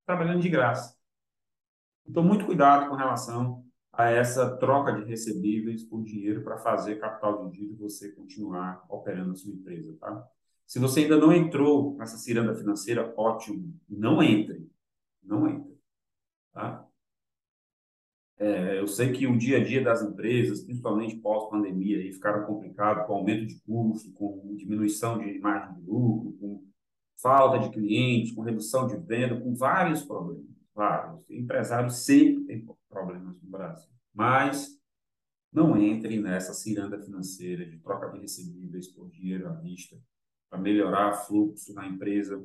trabalhando 0.05 0.41
de 0.41 0.49
graça. 0.49 0.97
Então, 2.07 2.25
muito 2.25 2.45
cuidado 2.45 2.89
com 2.89 2.97
relação 2.97 3.65
a 3.93 4.11
essa 4.11 4.57
troca 4.57 4.93
de 4.93 5.05
recebíveis 5.05 5.85
por 5.85 6.03
dinheiro 6.03 6.43
para 6.43 6.59
fazer 6.59 6.99
capital 6.99 7.49
de 7.49 7.57
giro 7.57 7.73
e 7.75 7.77
você 7.77 8.11
continuar 8.13 8.85
operando 8.89 9.33
a 9.33 9.37
sua 9.37 9.53
empresa, 9.53 9.97
tá? 10.01 10.29
Se 10.71 10.79
você 10.79 11.01
ainda 11.01 11.17
não 11.17 11.33
entrou 11.33 11.97
nessa 11.97 12.17
ciranda 12.17 12.55
financeira, 12.55 13.13
ótimo, 13.17 13.77
não 13.89 14.23
entre, 14.23 14.71
não 15.21 15.49
entre, 15.49 15.77
tá? 16.53 16.87
É, 18.39 18.79
eu 18.79 18.87
sei 18.87 19.11
que 19.11 19.27
o 19.27 19.37
dia 19.37 19.57
a 19.59 19.65
dia 19.65 19.83
das 19.83 20.01
empresas, 20.01 20.63
principalmente 20.63 21.17
pós-pandemia, 21.17 22.01
ficaram 22.13 22.47
complicado 22.47 23.05
com 23.05 23.15
aumento 23.15 23.47
de 23.47 23.59
custo, 23.63 24.13
com 24.13 24.55
diminuição 24.55 25.19
de 25.19 25.41
margem 25.41 25.75
de 25.75 25.91
lucro, 25.91 26.39
com 26.39 26.65
falta 27.21 27.59
de 27.59 27.71
clientes, 27.71 28.31
com 28.31 28.43
redução 28.43 28.87
de 28.87 28.97
venda, 28.97 29.41
com 29.41 29.53
vários 29.53 30.05
problemas, 30.05 30.47
vários. 30.73 31.29
Empresários 31.29 31.97
sempre 31.97 32.45
têm 32.45 32.65
problemas 32.89 33.43
no 33.43 33.51
Brasil, 33.51 33.91
mas 34.15 34.81
não 35.53 35.77
entre 35.77 36.21
nessa 36.21 36.55
ciranda 36.55 37.03
financeira 37.03 37.67
de 37.67 37.77
troca 37.79 38.09
de 38.13 38.21
recebíveis 38.21 38.87
por 38.87 39.11
dinheiro 39.11 39.49
à 39.49 39.53
vista 39.55 39.99
para 40.51 40.59
melhorar 40.59 41.13
fluxo 41.13 41.73
na 41.73 41.87
empresa 41.87 42.45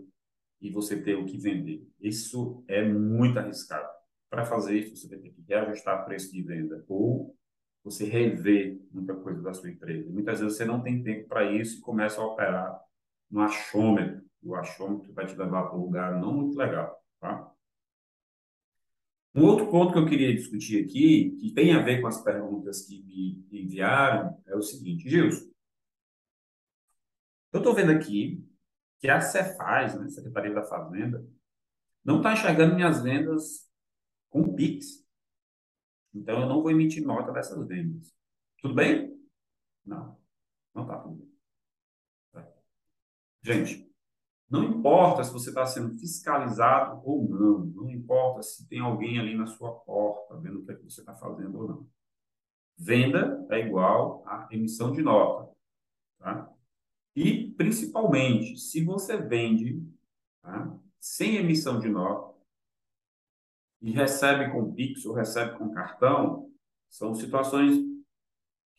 e 0.62 0.70
você 0.70 1.02
ter 1.02 1.16
o 1.16 1.26
que 1.26 1.38
vender. 1.38 1.86
Isso 2.00 2.64
é 2.68 2.88
muito 2.88 3.40
arriscado. 3.40 3.90
Para 4.30 4.46
fazer 4.46 4.78
isso, 4.78 4.96
você 4.96 5.08
vai 5.08 5.18
ter 5.18 5.32
que 5.32 5.42
reajustar 5.42 6.02
o 6.02 6.06
preço 6.06 6.32
de 6.32 6.42
venda 6.42 6.86
ou 6.88 7.36
você 7.84 8.06
rever 8.06 8.80
muita 8.92 9.14
coisa 9.16 9.42
da 9.42 9.54
sua 9.54 9.70
empresa. 9.70 10.10
Muitas 10.10 10.40
vezes 10.40 10.58
você 10.58 10.66
não 10.66 10.82
tem 10.82 11.04
tempo 11.04 11.28
para 11.28 11.52
isso 11.52 11.80
e 11.80 11.82
começa 11.82 12.22
a 12.22 12.26
operar 12.26 12.80
no 13.30 13.42
achômetro. 13.42 14.24
O 14.44 14.56
achômetro 14.56 15.14
vai 15.14 15.26
te 15.26 15.36
levar 15.36 15.64
para 15.64 15.78
um 15.78 15.82
lugar 15.82 16.20
não 16.20 16.34
muito 16.34 16.58
legal. 16.58 16.96
Tá? 17.20 17.52
Um 19.36 19.44
outro 19.44 19.68
ponto 19.70 19.92
que 19.92 20.00
eu 20.00 20.06
queria 20.06 20.34
discutir 20.34 20.84
aqui, 20.84 21.32
que 21.40 21.52
tem 21.52 21.74
a 21.74 21.82
ver 21.82 22.02
com 22.02 22.08
as 22.08 22.24
perguntas 22.24 22.84
que 22.86 23.04
me 23.04 23.62
enviaram, 23.62 24.42
é 24.48 24.56
o 24.56 24.62
seguinte, 24.62 25.10
Gilson, 25.10 25.46
eu 27.56 27.60
estou 27.60 27.74
vendo 27.74 27.92
aqui 27.92 28.46
que 29.00 29.10
a 29.10 29.22
Cefaz, 29.22 29.98
né, 30.00 30.10
Secretaria 30.10 30.54
da 30.54 30.64
Fazenda, 30.64 31.26
não 32.04 32.18
está 32.18 32.34
enxergando 32.34 32.76
minhas 32.76 33.02
vendas 33.02 33.70
com 34.30 34.56
PIX. 34.56 35.06
Então, 36.14 36.42
eu 36.42 36.48
não 36.48 36.62
vou 36.62 36.72
emitir 36.72 37.06
nota 37.06 37.32
dessas 37.32 37.66
vendas. 37.68 38.14
Tudo 38.62 38.76
bem? 38.76 39.18
Não, 39.86 40.20
não 40.74 40.84
está 40.84 41.00
tudo 41.00 41.16
bem. 41.16 41.32
Tá. 42.32 42.48
Gente, 43.42 43.90
não 44.50 44.64
importa 44.64 45.24
se 45.24 45.32
você 45.32 45.50
está 45.50 45.66
sendo 45.66 45.98
fiscalizado 45.98 47.02
ou 47.06 47.28
não, 47.28 47.60
não 47.66 47.90
importa 47.90 48.42
se 48.44 48.68
tem 48.68 48.80
alguém 48.80 49.20
ali 49.20 49.36
na 49.36 49.48
sua 49.48 49.72
porta 49.80 50.38
vendo 50.40 50.60
o 50.60 50.66
que, 50.66 50.72
é 50.72 50.76
que 50.76 50.84
você 50.84 51.02
está 51.02 51.16
fazendo 51.16 51.58
ou 51.58 51.68
não. 51.68 51.90
Venda 52.78 53.46
é 53.50 53.60
igual 53.60 54.24
a 54.28 54.48
emissão 54.52 54.92
de 54.92 55.02
nota. 55.02 55.54
Tá? 56.20 56.55
Principalmente, 57.58 58.58
se 58.58 58.84
você 58.84 59.18
vende 59.18 59.82
tá, 60.42 60.76
sem 61.00 61.38
emissão 61.38 61.80
de 61.80 61.90
nota 61.90 62.36
e 63.82 63.92
recebe 63.92 64.52
com 64.52 64.74
Pix 64.74 65.06
ou 65.06 65.14
recebe 65.14 65.58
com 65.58 65.72
cartão, 65.72 66.50
são 66.90 67.14
situações 67.14 67.76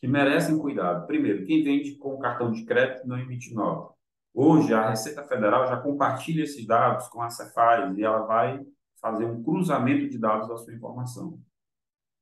que 0.01 0.09
merecem 0.09 0.59
cuidado. 0.59 1.07
Primeiro, 1.07 1.45
quem 1.45 1.63
vende 1.63 1.97
com 1.97 2.19
cartão 2.19 2.51
de 2.51 2.65
crédito 2.65 3.07
não 3.07 3.19
emite 3.19 3.55
nota. 3.55 3.95
Hoje, 4.35 4.75
a 4.75 4.91
Receita 4.91 5.25
Federal 5.25 5.67
já 5.67 5.81
compartilha 5.81 6.45
esses 6.45 6.67
dados 6.67 7.09
com 7.09 7.23
a 7.23 7.31
Cefaz 7.31 7.97
e 7.97 8.03
ela 8.03 8.27
vai 8.27 8.65
fazer 9.01 9.25
um 9.25 9.43
cruzamento 9.43 10.09
de 10.11 10.19
dados 10.19 10.49
da 10.49 10.57
sua 10.59 10.75
informação. 10.75 11.41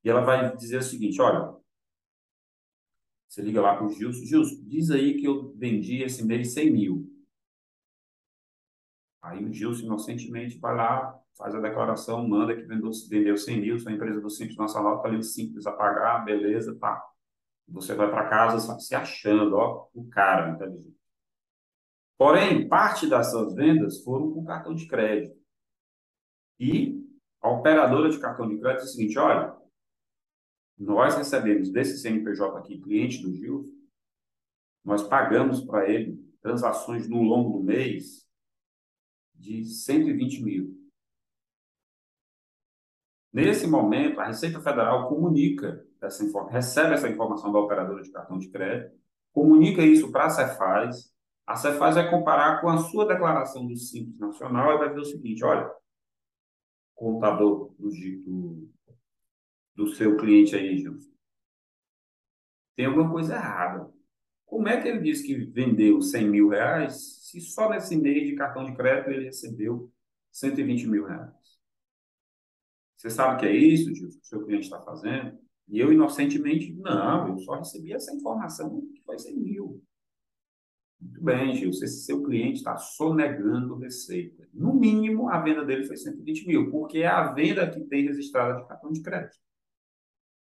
E 0.04 0.10
ela 0.10 0.20
vai 0.20 0.56
dizer 0.56 0.78
o 0.78 0.82
seguinte, 0.82 1.20
olha, 1.20 1.56
você 3.34 3.42
liga 3.42 3.60
lá 3.60 3.74
para 3.74 3.86
o 3.86 3.90
Gilson, 3.90 4.24
Gilson, 4.24 4.62
diz 4.62 4.92
aí 4.92 5.14
que 5.14 5.26
eu 5.26 5.52
vendi 5.56 6.04
esse 6.04 6.24
mês 6.24 6.54
100 6.54 6.70
mil. 6.70 7.10
Aí 9.20 9.44
o 9.44 9.52
Gilson 9.52 9.86
inocentemente 9.86 10.56
vai 10.58 10.76
lá, 10.76 11.20
faz 11.36 11.52
a 11.52 11.60
declaração, 11.60 12.28
manda 12.28 12.54
que 12.54 12.62
vendeu, 12.62 12.90
vendeu 13.10 13.36
100 13.36 13.60
mil, 13.60 13.78
sua 13.80 13.90
empresa 13.90 14.20
do 14.20 14.30
Simples 14.30 14.56
Nacional 14.56 14.98
está 14.98 15.08
ali 15.08 15.20
simples 15.24 15.66
a 15.66 15.72
pagar, 15.72 16.24
beleza, 16.24 16.78
tá. 16.78 17.04
Você 17.66 17.92
vai 17.94 18.08
para 18.08 18.28
casa 18.28 18.78
se 18.78 18.94
achando, 18.94 19.56
ó, 19.56 19.88
o 19.92 20.08
cara 20.08 20.50
inteligente. 20.50 20.96
Porém, 22.16 22.68
parte 22.68 23.08
dessas 23.08 23.52
vendas 23.56 24.00
foram 24.04 24.30
com 24.30 24.44
cartão 24.44 24.72
de 24.72 24.86
crédito. 24.86 25.36
E 26.60 27.04
a 27.42 27.48
operadora 27.48 28.08
de 28.10 28.20
cartão 28.20 28.48
de 28.48 28.60
crédito 28.60 28.82
é 28.82 28.84
o 28.84 28.88
seguinte, 28.88 29.18
olha, 29.18 29.56
nós 30.78 31.16
recebemos 31.16 31.70
desse 31.70 31.98
CNPJ 31.98 32.58
aqui, 32.58 32.80
cliente 32.80 33.22
do 33.22 33.32
Gil, 33.32 33.64
nós 34.84 35.02
pagamos 35.02 35.64
para 35.64 35.88
ele 35.88 36.22
transações 36.42 37.08
no 37.08 37.22
longo 37.22 37.58
do 37.58 37.64
mês 37.64 38.26
de 39.34 39.64
120 39.64 40.42
mil. 40.42 40.84
Nesse 43.32 43.66
momento, 43.66 44.20
a 44.20 44.26
Receita 44.26 44.60
Federal 44.60 45.08
comunica 45.08 45.84
essa 46.00 46.24
recebe 46.50 46.94
essa 46.94 47.08
informação 47.08 47.50
da 47.50 47.58
operadora 47.58 48.02
de 48.02 48.12
cartão 48.12 48.38
de 48.38 48.48
crédito, 48.50 48.94
comunica 49.32 49.82
isso 49.82 50.12
para 50.12 50.26
a 50.26 50.30
Cefaz, 50.30 51.12
a 51.46 51.56
Cefaz 51.56 51.94
vai 51.94 52.08
comparar 52.10 52.60
com 52.60 52.68
a 52.68 52.78
sua 52.78 53.06
declaração 53.06 53.66
do 53.66 53.76
Simples 53.76 54.18
Nacional 54.18 54.74
e 54.74 54.78
vai 54.78 54.92
ver 54.92 55.00
o 55.00 55.04
seguinte, 55.04 55.44
olha, 55.44 55.70
contador 56.94 57.74
do, 57.78 57.88
do 57.88 58.68
do 59.74 59.88
seu 59.88 60.16
cliente 60.16 60.54
aí, 60.54 60.78
Gilson. 60.78 61.12
Tem 62.76 62.86
alguma 62.86 63.10
coisa 63.10 63.34
errada. 63.34 63.92
Como 64.46 64.68
é 64.68 64.80
que 64.80 64.88
ele 64.88 65.00
disse 65.00 65.26
que 65.26 65.34
vendeu 65.34 66.00
100 66.00 66.28
mil 66.28 66.48
reais 66.48 67.22
se 67.24 67.40
só 67.40 67.68
nesse 67.68 67.96
mês 67.96 68.28
de 68.28 68.36
cartão 68.36 68.64
de 68.64 68.74
crédito 68.74 69.10
ele 69.10 69.24
recebeu 69.24 69.92
120 70.30 70.86
mil 70.86 71.06
reais? 71.06 71.32
Você 72.96 73.10
sabe 73.10 73.34
o 73.34 73.38
que 73.38 73.46
é 73.46 73.54
isso, 73.54 73.94
Gilson, 73.94 74.18
que 74.18 74.24
o 74.24 74.28
seu 74.28 74.44
cliente 74.44 74.64
está 74.64 74.80
fazendo? 74.80 75.38
E 75.68 75.78
eu, 75.78 75.92
inocentemente, 75.92 76.72
não, 76.74 77.28
eu 77.28 77.38
só 77.38 77.56
recebi 77.56 77.92
essa 77.92 78.14
informação 78.14 78.80
que 78.94 79.02
foi 79.02 79.18
100 79.18 79.36
mil. 79.36 79.82
Muito 81.00 81.22
bem, 81.22 81.54
Gilson, 81.54 81.84
esse 81.84 82.04
seu 82.04 82.22
cliente 82.22 82.58
está 82.58 82.76
sonegando 82.76 83.76
receita. 83.76 84.48
No 84.52 84.72
mínimo, 84.74 85.28
a 85.28 85.40
venda 85.40 85.64
dele 85.64 85.84
foi 85.84 85.96
120 85.96 86.46
mil, 86.46 86.70
porque 86.70 86.98
é 86.98 87.06
a 87.06 87.32
venda 87.32 87.68
que 87.68 87.80
tem 87.84 88.06
registrada 88.06 88.60
de 88.60 88.68
cartão 88.68 88.92
de 88.92 89.02
crédito 89.02 89.36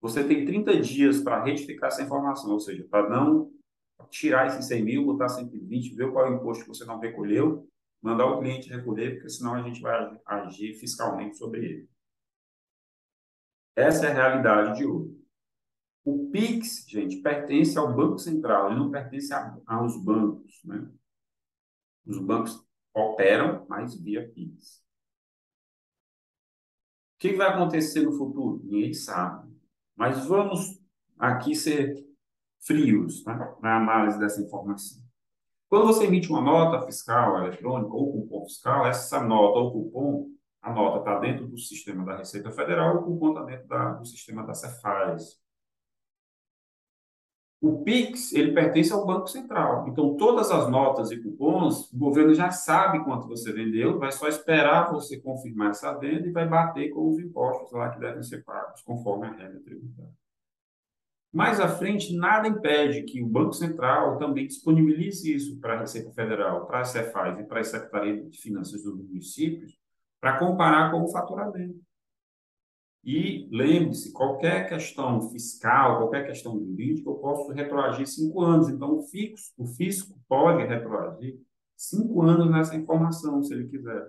você 0.01 0.27
tem 0.27 0.45
30 0.45 0.81
dias 0.81 1.21
para 1.21 1.43
retificar 1.43 1.89
essa 1.89 2.01
informação, 2.01 2.51
ou 2.51 2.59
seja, 2.59 2.83
para 2.89 3.07
não 3.07 3.51
tirar 4.09 4.47
esses 4.47 4.65
100 4.65 4.83
mil, 4.83 5.05
botar 5.05 5.29
120, 5.29 5.95
ver 5.95 6.11
qual 6.11 6.25
é 6.25 6.31
o 6.31 6.35
imposto 6.35 6.63
que 6.63 6.69
você 6.69 6.83
não 6.83 6.99
recolheu, 6.99 7.69
mandar 8.01 8.25
o 8.25 8.39
cliente 8.39 8.69
recolher, 8.69 9.15
porque 9.15 9.29
senão 9.29 9.53
a 9.53 9.61
gente 9.61 9.79
vai 9.79 10.19
agir 10.25 10.73
fiscalmente 10.73 11.37
sobre 11.37 11.65
ele. 11.65 11.89
Essa 13.75 14.07
é 14.07 14.11
a 14.11 14.13
realidade 14.13 14.79
de 14.79 14.85
hoje. 14.85 15.21
O 16.03 16.31
PIX, 16.31 16.85
gente, 16.89 17.17
pertence 17.17 17.77
ao 17.77 17.95
Banco 17.95 18.17
Central, 18.17 18.71
ele 18.71 18.79
não 18.79 18.89
pertence 18.89 19.31
a, 19.33 19.55
aos 19.67 20.03
bancos. 20.03 20.61
Né? 20.65 20.91
Os 22.05 22.17
bancos 22.17 22.65
operam, 22.93 23.65
mas 23.69 23.95
via 23.95 24.27
PIX. 24.31 24.81
O 27.15 27.19
que 27.19 27.35
vai 27.35 27.49
acontecer 27.49 28.01
no 28.01 28.17
futuro? 28.17 28.61
Ninguém 28.63 28.95
sabe. 28.95 29.50
Mas 29.95 30.25
vamos 30.25 30.79
aqui 31.17 31.55
ser 31.55 31.95
frios 32.59 33.23
tá? 33.23 33.55
na 33.61 33.77
análise 33.77 34.19
dessa 34.19 34.41
informação. 34.41 35.01
Quando 35.69 35.87
você 35.87 36.05
emite 36.05 36.29
uma 36.29 36.41
nota 36.41 36.85
fiscal 36.85 37.37
eletrônica 37.37 37.93
ou 37.93 38.11
cupom 38.11 38.45
fiscal, 38.45 38.85
essa 38.85 39.23
nota 39.23 39.59
ou 39.59 39.71
cupom, 39.71 40.27
a 40.61 40.73
nota 40.73 40.99
está 40.99 41.19
dentro 41.19 41.47
do 41.47 41.57
sistema 41.57 42.05
da 42.05 42.17
Receita 42.17 42.51
Federal, 42.51 42.97
o 42.97 43.03
cupom 43.03 43.29
está 43.29 43.43
dentro 43.43 43.67
da, 43.67 43.93
do 43.93 44.05
sistema 44.05 44.45
da 44.45 44.53
Cefaz. 44.53 45.40
O 47.61 47.83
PIX, 47.83 48.33
ele 48.33 48.53
pertence 48.53 48.91
ao 48.91 49.05
Banco 49.05 49.27
Central. 49.27 49.87
Então, 49.87 50.17
todas 50.17 50.49
as 50.49 50.67
notas 50.67 51.11
e 51.11 51.21
cupons, 51.21 51.93
o 51.93 51.97
governo 51.97 52.33
já 52.33 52.49
sabe 52.49 53.03
quanto 53.03 53.27
você 53.27 53.53
vendeu, 53.53 53.99
vai 53.99 54.11
só 54.11 54.27
esperar 54.27 54.91
você 54.91 55.21
confirmar 55.21 55.69
essa 55.69 55.93
venda 55.93 56.27
e 56.27 56.31
vai 56.31 56.47
bater 56.47 56.89
com 56.89 57.07
os 57.07 57.19
impostos 57.19 57.71
lá 57.71 57.91
que 57.91 57.99
devem 57.99 58.23
ser 58.23 58.43
pagos, 58.43 58.81
conforme 58.81 59.27
a 59.27 59.31
regra 59.31 59.59
tributária. 59.59 60.11
Mais 61.31 61.59
à 61.59 61.67
frente, 61.67 62.15
nada 62.17 62.47
impede 62.47 63.03
que 63.03 63.21
o 63.21 63.27
Banco 63.27 63.53
Central 63.53 64.17
também 64.17 64.47
disponibilize 64.47 65.31
isso 65.31 65.59
para 65.59 65.75
a 65.75 65.79
Receita 65.81 66.11
Federal, 66.11 66.65
para 66.65 66.79
a 66.79 66.83
Cefaz 66.83 67.39
e 67.39 67.43
para 67.43 67.61
a 67.61 67.63
Secretaria 67.63 68.23
de 68.23 68.41
Finanças 68.41 68.83
dos 68.83 68.97
municípios, 68.97 69.77
para 70.19 70.39
comparar 70.39 70.91
com 70.91 71.03
o 71.03 71.11
faturamento. 71.11 71.79
E 73.03 73.49
lembre-se, 73.51 74.13
qualquer 74.13 74.69
questão 74.69 75.29
fiscal, 75.31 75.97
qualquer 75.97 76.27
questão 76.27 76.59
jurídica, 76.59 77.09
eu 77.09 77.15
posso 77.15 77.51
retroagir 77.51 78.05
cinco 78.07 78.41
anos. 78.41 78.69
Então, 78.69 78.95
o, 78.95 79.01
fixo, 79.01 79.51
o 79.57 79.65
fisco 79.65 80.19
pode 80.27 80.67
retroagir 80.67 81.39
cinco 81.75 82.21
anos 82.21 82.49
nessa 82.51 82.75
informação, 82.75 83.41
se 83.43 83.53
ele 83.53 83.67
quiser. 83.67 84.07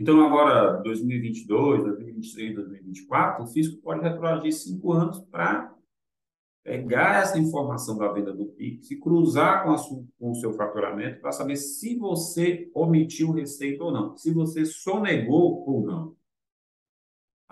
Então, 0.00 0.24
agora, 0.26 0.82
2022, 0.82 1.84
2023, 1.84 2.54
2024, 2.54 3.44
o 3.44 3.46
fisco 3.46 3.80
pode 3.82 4.00
retroagir 4.00 4.52
cinco 4.52 4.92
anos 4.92 5.20
para 5.20 5.72
pegar 6.64 7.22
essa 7.22 7.38
informação 7.38 7.98
da 7.98 8.10
venda 8.10 8.32
do 8.32 8.46
PIX 8.46 8.90
e 8.90 8.96
cruzar 8.96 9.64
com, 9.64 10.06
com 10.18 10.30
o 10.30 10.34
seu 10.34 10.52
faturamento 10.54 11.20
para 11.20 11.32
saber 11.32 11.56
se 11.56 11.96
você 11.98 12.70
omitiu 12.74 13.32
receita 13.32 13.84
ou 13.84 13.92
não, 13.92 14.16
se 14.16 14.32
você 14.32 14.64
sonegou 14.64 15.68
ou 15.68 15.84
não. 15.84 16.21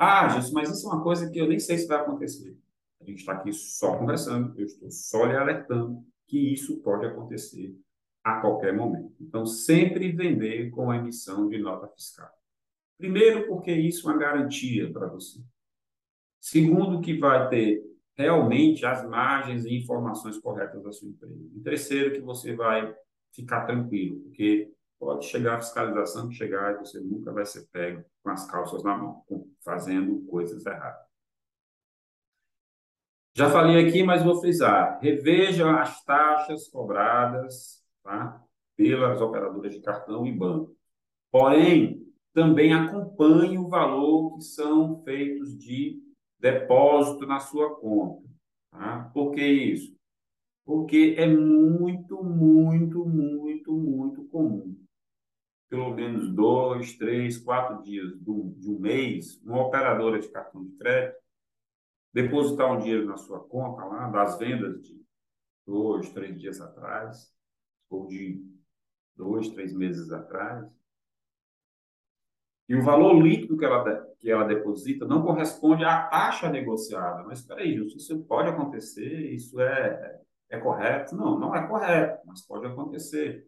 Ah, 0.02 0.26
Jesus, 0.30 0.50
mas 0.50 0.70
isso 0.70 0.88
é 0.88 0.94
uma 0.94 1.02
coisa 1.02 1.28
que 1.28 1.38
eu 1.38 1.46
nem 1.46 1.58
sei 1.58 1.76
se 1.76 1.86
vai 1.86 2.00
acontecer. 2.00 2.56
A 3.02 3.04
gente 3.04 3.18
está 3.18 3.34
aqui 3.34 3.52
só 3.52 3.98
conversando, 3.98 4.58
eu 4.58 4.64
estou 4.64 4.90
só 4.90 5.26
lhe 5.26 5.36
alertando 5.36 6.02
que 6.26 6.54
isso 6.54 6.80
pode 6.80 7.04
acontecer 7.04 7.78
a 8.24 8.40
qualquer 8.40 8.74
momento. 8.74 9.14
Então, 9.20 9.44
sempre 9.44 10.10
vender 10.10 10.70
com 10.70 10.90
a 10.90 10.96
emissão 10.96 11.50
de 11.50 11.58
nota 11.58 11.86
fiscal. 11.88 12.30
Primeiro, 12.96 13.46
porque 13.46 13.72
isso 13.72 14.08
é 14.08 14.12
uma 14.14 14.18
garantia 14.18 14.90
para 14.90 15.06
você. 15.06 15.38
Segundo, 16.40 17.02
que 17.02 17.18
vai 17.18 17.50
ter 17.50 17.84
realmente 18.16 18.86
as 18.86 19.06
margens 19.06 19.66
e 19.66 19.76
informações 19.76 20.38
corretas 20.38 20.82
da 20.82 20.92
sua 20.92 21.10
empresa. 21.10 21.46
E 21.54 21.60
terceiro, 21.60 22.14
que 22.14 22.22
você 22.22 22.56
vai 22.56 22.94
ficar 23.34 23.66
tranquilo, 23.66 24.18
porque 24.20 24.72
pode 25.00 25.24
chegar 25.24 25.56
a 25.56 25.60
fiscalização 25.60 26.28
que 26.28 26.34
chegar 26.34 26.74
e 26.74 26.78
você 26.78 27.00
nunca 27.00 27.32
vai 27.32 27.46
ser 27.46 27.66
pego 27.72 28.04
com 28.22 28.30
as 28.30 28.48
calças 28.48 28.84
na 28.84 28.96
mão, 28.96 29.24
fazendo 29.64 30.20
coisas 30.26 30.64
erradas. 30.66 31.08
Já 33.34 33.48
falei 33.48 33.88
aqui, 33.88 34.02
mas 34.02 34.22
vou 34.22 34.38
frisar. 34.38 35.00
Reveja 35.00 35.80
as 35.80 36.04
taxas 36.04 36.68
cobradas 36.68 37.82
tá, 38.02 38.44
pelas 38.76 39.20
operadoras 39.22 39.72
de 39.72 39.80
cartão 39.80 40.26
e 40.26 40.32
banco. 40.32 40.76
Porém, 41.30 42.06
também 42.34 42.74
acompanhe 42.74 43.56
o 43.56 43.68
valor 43.68 44.36
que 44.36 44.42
são 44.42 45.02
feitos 45.02 45.56
de 45.56 46.02
depósito 46.38 47.26
na 47.26 47.40
sua 47.40 47.74
conta. 47.76 48.28
Tá? 48.70 49.10
Por 49.14 49.32
que 49.32 49.46
isso? 49.46 49.96
Porque 50.64 51.14
é 51.16 51.26
muito, 51.26 52.22
muito, 52.22 53.06
muito, 53.06 53.72
muito 53.72 54.24
comum. 54.24 54.79
Pelo 55.70 55.94
menos 55.94 56.28
dois, 56.34 56.98
três, 56.98 57.38
quatro 57.38 57.82
dias 57.82 58.12
de 58.20 58.30
um 58.30 58.78
mês, 58.78 59.40
uma 59.42 59.62
operadora 59.62 60.18
de 60.20 60.28
cartão 60.28 60.62
de 60.62 60.72
crédito 60.72 61.20
depositar 62.12 62.72
um 62.72 62.78
dinheiro 62.78 63.06
na 63.06 63.16
sua 63.16 63.40
conta 63.40 63.84
lá, 63.84 64.08
das 64.08 64.36
vendas 64.36 64.82
de 64.82 65.00
dois, 65.66 66.10
três 66.10 66.38
dias 66.38 66.60
atrás, 66.60 67.32
ou 67.88 68.06
de 68.06 68.44
dois, 69.14 69.48
três 69.50 69.72
meses 69.72 70.10
atrás, 70.10 70.68
e 72.68 72.76
o 72.76 72.82
valor 72.82 73.20
líquido 73.20 73.56
que 73.58 73.64
ela, 73.64 74.06
que 74.16 74.30
ela 74.30 74.44
deposita 74.44 75.04
não 75.04 75.24
corresponde 75.24 75.84
à 75.84 76.06
taxa 76.06 76.48
negociada. 76.48 77.24
Mas 77.24 77.40
espera 77.40 77.62
aí, 77.62 77.74
isso 77.84 78.24
pode 78.26 78.48
acontecer? 78.48 79.32
Isso 79.32 79.60
é, 79.60 80.20
é 80.48 80.56
correto? 80.56 81.16
Não, 81.16 81.36
não 81.36 81.52
é 81.52 81.66
correto, 81.66 82.24
mas 82.24 82.46
pode 82.46 82.66
acontecer. 82.66 83.44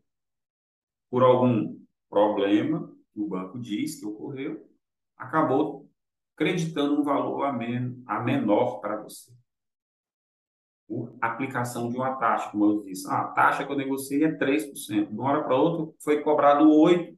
Por 1.09 1.23
algum 1.23 1.81
problema 2.13 2.95
que 3.15 3.21
o 3.21 3.27
banco 3.27 3.59
diz 3.59 3.99
que 3.99 4.05
ocorreu, 4.05 4.69
acabou 5.17 5.91
acreditando 6.37 7.01
um 7.01 7.03
valor 7.03 7.45
a, 7.45 7.53
men 7.53 8.03
a 8.07 8.21
menor 8.21 8.81
para 8.81 9.03
você. 9.03 9.33
Por 10.87 11.17
aplicação 11.23 11.89
de 11.89 11.97
uma 11.97 12.15
taxa, 12.17 12.51
como 12.51 12.67
eu 12.67 12.83
disse. 12.83 13.09
Ah, 13.09 13.23
a 13.23 13.29
taxa 13.29 13.65
que 13.65 13.73
eu 13.73 13.77
negociei 13.77 14.25
é 14.25 14.37
3%. 14.37 15.09
De 15.09 15.15
uma 15.15 15.31
hora 15.31 15.45
para 15.45 15.57
outra 15.57 15.95
foi 16.05 16.23
cobrado 16.23 16.65
8%, 16.65 17.17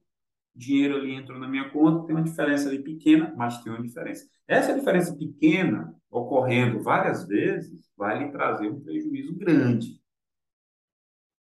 dinheiro 0.54 0.94
ali 0.94 1.12
entrou 1.12 1.40
na 1.40 1.48
minha 1.48 1.68
conta, 1.70 2.06
tem 2.06 2.14
uma 2.14 2.22
diferença 2.22 2.68
ali 2.68 2.80
pequena, 2.80 3.34
mas 3.36 3.60
tem 3.64 3.72
uma 3.72 3.82
diferença. 3.82 4.28
Essa 4.46 4.78
diferença 4.78 5.16
pequena, 5.16 5.92
ocorrendo 6.08 6.80
várias 6.80 7.26
vezes, 7.26 7.90
vai 7.96 8.20
lhe 8.20 8.30
trazer 8.30 8.70
um 8.70 8.80
prejuízo 8.80 9.34
grande. 9.34 10.00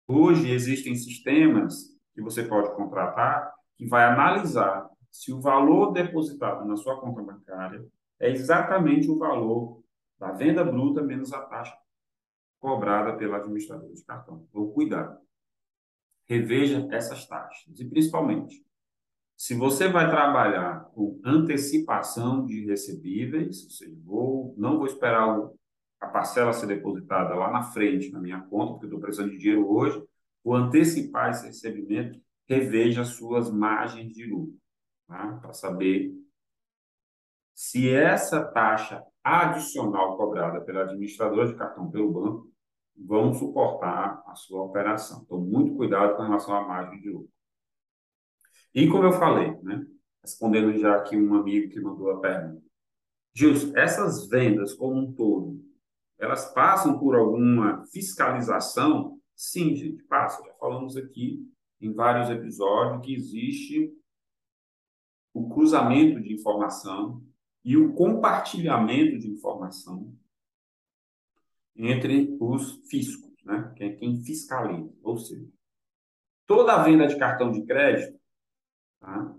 Hoje 0.09 0.51
existem 0.51 0.97
sistemas 0.97 1.96
que 2.17 2.23
você 2.23 2.43
pode 2.43 2.75
contratar 2.75 3.55
que 3.77 3.87
vai 3.87 4.05
analisar 4.05 4.89
se 5.11 5.31
o 5.33 5.41
valor 5.41 5.93
depositado 5.93 6.65
na 6.65 6.75
sua 6.75 6.99
conta 6.99 7.23
bancária 7.23 7.87
é 8.19 8.31
exatamente 8.31 9.11
o 9.11 9.19
valor 9.19 9.83
da 10.19 10.33
venda 10.33 10.65
bruta 10.65 11.03
menos 11.03 11.31
a 11.35 11.43
taxa 11.43 11.77
cobrada 12.59 13.19
pela 13.19 13.37
administradora 13.37 13.93
de 13.93 14.03
cartão. 14.03 14.47
Então, 14.49 14.67
cuidado. 14.73 15.21
Reveja 16.25 16.89
essas 16.91 17.27
taxas. 17.27 17.79
E, 17.79 17.85
principalmente, 17.85 18.65
se 19.37 19.55
você 19.55 19.87
vai 19.87 20.09
trabalhar 20.09 20.87
com 20.95 21.21
antecipação 21.23 22.47
de 22.47 22.65
recebíveis, 22.65 23.63
ou 23.65 23.71
seja, 23.71 23.97
vou, 24.03 24.55
não 24.57 24.79
vou 24.79 24.87
esperar 24.87 25.39
o, 25.39 25.55
a 26.01 26.07
parcela 26.07 26.55
ser 26.55 26.67
depositada 26.67 27.35
lá 27.35 27.51
na 27.51 27.63
frente 27.63 28.11
na 28.11 28.21
minha 28.21 28.41
conta, 28.41 28.73
porque 28.73 28.87
estou 28.87 29.01
precisando 29.01 29.31
de 29.31 29.39
dinheiro 29.39 29.71
hoje, 29.71 30.03
vou 30.47 30.55
antecipar 30.55 31.31
esse 31.31 31.49
recebimento, 31.49 32.21
reveja 32.49 33.03
as 33.03 33.09
suas 33.09 33.51
margens 33.51 34.13
de 34.13 34.25
lucro, 34.27 34.57
tá? 35.09 35.39
para 35.43 35.53
saber 35.53 36.15
se 37.53 37.91
essa 37.91 38.45
taxa 38.45 39.05
adicional 39.25 40.17
cobrada 40.17 40.61
pela 40.61 40.83
administradora 40.83 41.49
de 41.49 41.57
cartão 41.57 41.91
pelo 41.91 42.13
banco 42.13 42.53
vão 42.97 43.35
suportar 43.35 44.23
a 44.25 44.37
sua 44.37 44.63
operação. 44.63 45.23
Então, 45.25 45.41
muito 45.41 45.75
cuidado 45.75 46.17
com 46.17 46.23
relação 46.23 46.55
à 46.55 46.65
margem 46.65 47.01
de 47.01 47.11
lucro. 47.11 47.29
E 48.73 48.89
como 48.89 49.03
eu 49.03 49.13
falei, 49.15 49.51
né, 49.63 49.85
respondendo 50.23 50.79
já 50.79 50.95
aqui 50.95 51.17
um 51.17 51.35
amigo 51.35 51.73
que 51.73 51.81
mandou 51.81 52.13
a 52.13 52.21
pergunta, 52.21 52.63
Gilson, 53.35 53.73
essas 53.77 54.29
vendas 54.29 54.75
como 54.75 54.97
um 54.97 55.13
todo, 55.13 55.61
elas 56.21 56.55
passam 56.55 56.97
por 57.01 57.17
alguma 57.17 57.85
fiscalização? 57.87 59.16
Sim, 59.37 59.77
gente, 59.77 60.03
passa. 60.05 60.43
Já 60.43 60.55
falamos 60.55 60.97
aqui 60.97 61.47
em 61.79 61.93
vários 61.93 62.31
episódios 62.31 63.05
que 63.05 63.15
existe 63.15 63.95
o 65.35 65.51
cruzamento 65.51 66.23
de 66.23 66.33
informação 66.33 67.23
e 67.63 67.77
o 67.77 67.93
compartilhamento 67.93 69.19
de 69.19 69.29
informação 69.29 70.17
entre 71.77 72.35
os 72.41 72.81
fiscos, 72.89 73.35
né? 73.45 73.75
que 73.77 73.85
é 73.85 73.93
quem 73.93 74.25
fiscaliza. 74.25 74.91
Ou 75.03 75.19
seja, 75.19 75.47
toda 76.47 76.83
venda 76.83 77.07
de 77.07 77.19
cartão 77.19 77.53
de 77.53 77.63
crédito 77.67 78.19
tá? 78.99 79.37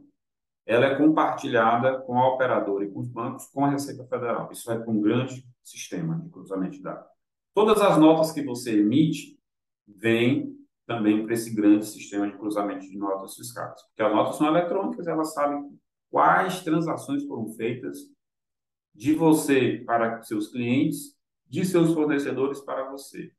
ela 0.67 0.85
é 0.85 0.95
compartilhada 0.95 1.99
com 2.01 2.19
a 2.19 2.27
operadora 2.27 2.85
e 2.85 2.91
com 2.91 2.99
os 2.99 3.07
bancos, 3.07 3.47
com 3.47 3.65
a 3.65 3.71
Receita 3.71 4.05
Federal. 4.05 4.51
Isso 4.51 4.71
é 4.71 4.77
um 4.87 5.01
grande 5.01 5.43
sistema 5.63 6.19
de 6.19 6.29
cruzamento 6.29 6.73
de 6.73 6.83
dados. 6.83 7.09
Todas 7.55 7.81
as 7.81 7.97
notas 7.97 8.31
que 8.31 8.43
você 8.43 8.79
emite 8.79 9.36
vêm 9.87 10.55
também 10.85 11.23
para 11.23 11.33
esse 11.33 11.53
grande 11.53 11.85
sistema 11.85 12.29
de 12.29 12.37
cruzamento 12.37 12.87
de 12.87 12.97
notas 12.97 13.35
fiscais. 13.35 13.81
Porque 13.83 14.01
as 14.01 14.13
notas 14.13 14.37
são 14.37 14.47
eletrônicas, 14.47 15.07
elas 15.07 15.33
sabem 15.33 15.69
quais 16.09 16.61
transações 16.63 17.25
foram 17.25 17.49
feitas 17.53 17.97
de 18.95 19.13
você 19.13 19.83
para 19.85 20.21
seus 20.23 20.47
clientes, 20.47 21.15
de 21.45 21.65
seus 21.65 21.93
fornecedores 21.93 22.61
para 22.61 22.89
você. 22.89 23.31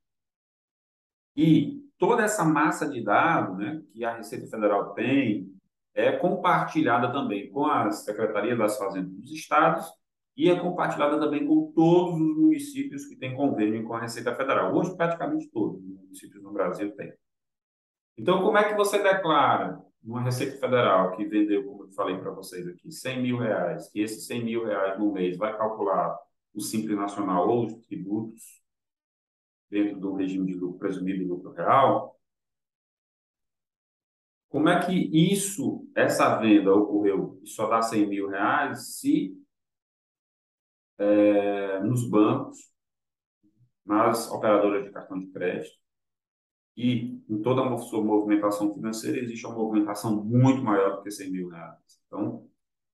E 1.35 1.83
toda 1.99 2.23
essa 2.23 2.45
massa 2.45 2.89
de 2.89 3.03
dados 3.03 3.57
né, 3.59 3.83
que 3.93 4.05
a 4.05 4.17
Receita 4.17 4.47
Federal 4.47 4.95
tem, 4.95 5.53
é 5.95 6.13
compartilhada 6.13 7.11
também 7.11 7.51
com 7.51 7.67
a 7.67 7.91
Secretaria 7.91 8.57
das 8.57 8.79
Fazendas 8.79 9.11
dos 9.13 9.33
Estados 9.33 9.98
e 10.38 10.48
é 10.48 10.59
compartilhada 10.59 11.18
também 11.18 11.44
com 11.44 11.72
todos 11.72 12.14
os 12.14 12.37
municípios 12.37 13.07
que 13.07 13.16
têm 13.16 13.35
convênio 13.35 13.85
com 13.85 13.94
a 13.94 14.01
Receita 14.01 14.33
Federal. 14.37 14.72
Hoje, 14.72 14.96
praticamente 14.96 15.48
todos 15.48 15.83
os 15.83 16.01
municípios 16.01 16.40
no 16.40 16.53
Brasil 16.53 16.94
têm. 16.94 17.12
Então, 18.16 18.40
como 18.40 18.57
é 18.57 18.68
que 18.68 18.77
você 18.77 19.03
declara 19.03 19.83
uma 20.01 20.22
Receita 20.22 20.57
Federal 20.57 21.16
que 21.16 21.24
vendeu, 21.24 21.64
como 21.64 21.83
eu 21.83 21.90
falei 21.90 22.16
para 22.18 22.31
vocês 22.31 22.68
aqui, 22.68 22.88
100 22.88 23.20
mil 23.20 23.38
reais, 23.38 23.90
que 23.90 24.01
esses 24.01 24.27
100 24.27 24.44
mil 24.44 24.64
reais 24.64 24.96
no 24.96 25.12
mês 25.12 25.37
vai 25.37 25.59
calcular 25.59 26.16
o 26.55 26.61
Simples 26.61 26.96
Nacional 26.96 27.48
ou 27.48 27.66
os 27.66 27.74
tributos 27.87 28.62
dentro 29.68 29.98
do 29.98 30.14
regime 30.14 30.46
de 30.46 30.55
lucro 30.55 30.79
presumido 30.79 31.18
de 31.18 31.24
lucro 31.24 31.51
real, 31.51 32.16
como 34.48 34.68
é 34.68 34.87
que 34.87 34.94
isso, 35.12 35.87
essa 35.94 36.37
venda 36.38 36.72
ocorreu 36.72 37.38
e 37.42 37.46
só 37.48 37.68
dá 37.68 37.83
100 37.83 38.07
mil 38.07 38.29
reais 38.29 38.98
se 38.98 39.38
é, 40.99 41.81
nos 41.81 42.09
bancos 42.09 42.59
nas 43.85 44.31
operadoras 44.31 44.85
de 44.85 44.91
cartão 44.91 45.19
de 45.19 45.29
crédito 45.29 45.77
e 46.77 47.21
em 47.29 47.43
toda 47.43 47.67
a 47.67 47.79
sua 47.79 48.05
movimentação 48.05 48.73
financeira 48.75 49.19
existe 49.19 49.47
uma 49.47 49.57
movimentação 49.57 50.23
muito 50.25 50.63
maior 50.63 50.97
do 50.97 51.03
que 51.03 51.11
100 51.11 51.33
mil 51.33 51.49
reais. 51.49 52.01
Então, 52.07 52.47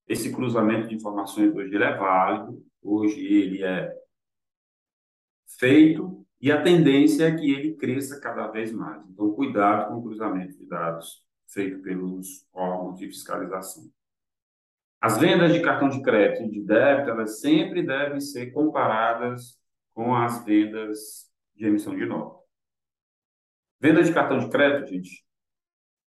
esse 0.06 0.32
cruzamento 0.32 0.88
de 0.88 0.94
informações 0.94 1.54
hoje 1.54 1.74
ele 1.74 1.84
é 1.84 1.96
válido, 1.96 2.64
hoje 2.82 3.20
ele 3.20 3.62
é 3.62 3.94
feito 5.58 6.24
e 6.40 6.52
a 6.52 6.62
tendência 6.62 7.24
é 7.24 7.34
que 7.34 7.50
ele 7.52 7.74
cresça 7.74 8.20
cada 8.20 8.46
vez 8.48 8.72
mais. 8.72 9.02
Então, 9.08 9.32
cuidado 9.32 9.88
com 9.88 9.98
o 9.98 10.02
cruzamento 10.02 10.56
de 10.56 10.66
dados 10.66 11.24
feito 11.48 11.82
pelos 11.82 12.46
órgãos 12.52 12.98
de 12.98 13.06
fiscalização. 13.06 13.84
As 15.04 15.18
vendas 15.18 15.52
de 15.52 15.60
cartão 15.60 15.90
de 15.90 16.00
crédito 16.00 16.44
e 16.44 16.50
de 16.50 16.62
débito, 16.62 17.10
elas 17.10 17.38
sempre 17.38 17.82
devem 17.82 18.18
ser 18.20 18.52
comparadas 18.52 19.60
com 19.92 20.14
as 20.14 20.42
vendas 20.46 21.30
de 21.54 21.66
emissão 21.66 21.94
de 21.94 22.06
nota. 22.06 22.42
Venda 23.78 24.02
de 24.02 24.14
cartão 24.14 24.38
de 24.38 24.48
crédito, 24.48 24.88
gente, 24.88 25.22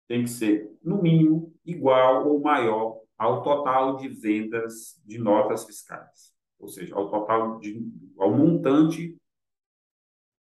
tem 0.07 0.23
que 0.25 0.29
ser, 0.29 0.71
no 0.83 1.01
mínimo, 1.01 1.59
igual 1.65 2.29
ou 2.29 2.39
maior 2.43 3.01
ao 3.17 3.43
total 3.43 3.97
de 3.97 4.09
vendas 4.09 5.01
de 5.07 5.17
notas 5.17 5.65
fiscais. 5.65 6.35
Ou 6.59 6.69
seja, 6.69 6.95
ao 6.95 7.11
total 7.11 7.59
de, 7.61 7.91
ao 8.19 8.31
montante 8.31 9.17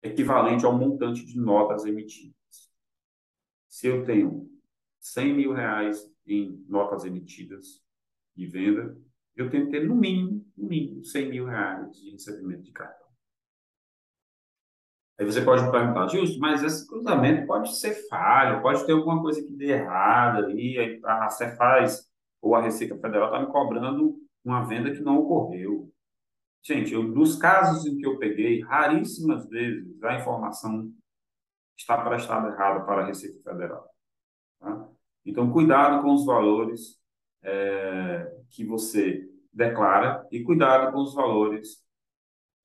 equivalente 0.02 0.66
ao 0.66 0.78
montante 0.78 1.26
de 1.26 1.40
notas 1.40 1.86
emitidas. 1.86 2.70
Se 3.70 3.88
eu 3.88 4.04
tenho 4.04 4.52
100 5.00 5.34
mil 5.34 5.54
reais 5.54 6.06
em 6.28 6.62
notas 6.68 7.06
emitidas 7.06 7.82
de 8.36 8.48
venda, 8.48 8.98
eu 9.36 9.50
tenho 9.50 9.65
que 9.65 9.72
ter 9.72 9.88
no 9.88 9.96
mínimo, 9.96 10.46
no 10.56 10.67
mínimo, 10.67 11.04
100 11.04 11.30
mil 11.30 11.46
reais 11.46 12.00
de 12.00 12.12
recebimento 12.12 12.63
de 12.63 12.72
cartão. 12.72 13.08
Aí 15.19 15.26
você 15.26 15.41
pode 15.41 15.69
perguntar, 15.72 16.08
justo, 16.08 16.39
mas 16.39 16.63
esse 16.63 16.88
cruzamento 16.88 17.46
pode 17.46 17.76
ser 17.78 17.93
falho, 18.10 18.62
pode 18.62 18.86
ter 18.86 18.93
alguma 18.93 19.22
coisa 19.22 19.41
que 19.41 19.54
dê 19.54 19.72
errada 19.72 20.39
ali, 20.39 21.02
a 21.04 21.30
Cefaz 21.30 22.10
ou 22.41 22.56
a 22.56 22.62
Receita 22.62 22.98
Federal 22.98 23.28
está 23.28 23.39
me 23.39 23.52
cobrando 23.52 24.15
uma 24.43 24.65
venda 24.65 24.91
que 24.91 25.02
não 25.02 25.19
ocorreu. 25.19 25.91
Gente, 26.63 26.93
eu, 26.93 27.13
dos 27.13 27.36
casos 27.36 27.86
em 27.86 27.98
que 27.98 28.06
eu 28.06 28.17
peguei, 28.17 28.62
raríssimas 28.62 29.48
vezes 29.48 30.02
a 30.04 30.15
informação 30.15 30.91
está 31.78 31.98
prestada 32.04 32.50
errada 32.50 32.86
para 32.86 33.04
a 33.04 33.06
Receita 33.06 33.39
Federal. 33.43 33.88
Tá? 34.60 34.89
Então, 35.26 35.52
cuidado 35.52 36.02
com 36.02 36.13
os 36.13 36.26
valores 36.26 37.00
é, 37.44 38.38
que 38.50 38.66
você 38.66 39.30
declara 39.52 40.28
e 40.32 40.44
cuidado 40.44 40.92
com 40.92 41.00
os 41.00 41.14
valores 41.14 41.84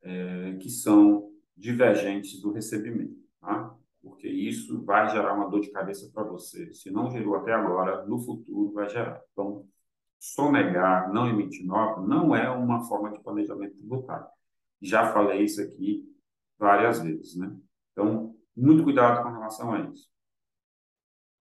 é, 0.02 0.56
que 0.60 0.70
são 0.70 1.30
divergentes 1.56 2.40
do 2.40 2.52
recebimento, 2.52 3.16
tá? 3.40 3.76
porque 4.02 4.28
isso 4.28 4.84
vai 4.84 5.08
gerar 5.10 5.34
uma 5.34 5.48
dor 5.48 5.60
de 5.60 5.70
cabeça 5.70 6.10
para 6.12 6.22
você. 6.22 6.72
Se 6.72 6.90
não 6.90 7.10
gerou 7.10 7.36
até 7.36 7.52
agora, 7.52 8.06
no 8.06 8.18
futuro 8.18 8.72
vai 8.72 8.88
gerar. 8.88 9.20
Então, 9.32 9.66
sonegar, 10.18 11.12
não 11.12 11.28
emitir 11.28 11.66
nota, 11.66 12.00
não 12.00 12.34
é 12.34 12.48
uma 12.50 12.84
forma 12.84 13.10
de 13.10 13.20
planejamento 13.20 13.76
tributário. 13.76 14.26
Já 14.80 15.12
falei 15.12 15.42
isso 15.42 15.60
aqui 15.60 16.04
várias 16.58 17.00
vezes, 17.00 17.36
né? 17.36 17.54
Então, 17.92 18.34
muito 18.56 18.82
cuidado 18.82 19.22
com 19.22 19.30
relação 19.30 19.72
a 19.72 19.80
isso. 19.80 20.08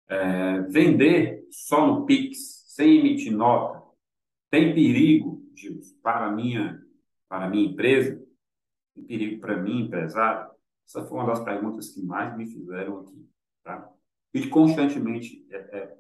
É, 0.09 0.61
vender 0.63 1.47
só 1.51 1.87
no 1.87 2.05
Pix, 2.05 2.62
sem 2.73 3.01
emitir 3.01 3.37
nota, 3.37 3.83
tem 4.51 4.75
perigo, 4.75 5.47
Gilson, 5.55 5.95
para 6.03 6.33
minha, 6.33 6.83
para 7.29 7.51
minha 7.51 7.71
empresa? 7.71 8.19
Tem 8.95 9.05
perigo 9.05 9.41
para 9.43 9.61
mim, 9.61 9.83
empresário? 9.83 10.51
Essa 10.87 11.05
foi 11.05 11.19
uma 11.19 11.27
das 11.27 11.45
perguntas 11.45 11.91
que 11.91 12.03
mais 12.03 12.35
me 12.35 12.47
fizeram 12.47 13.01
aqui, 13.01 13.29
tá? 13.63 13.93
E 14.33 14.49
constantemente 14.49 15.47
é, 15.51 15.57
é, 15.57 15.99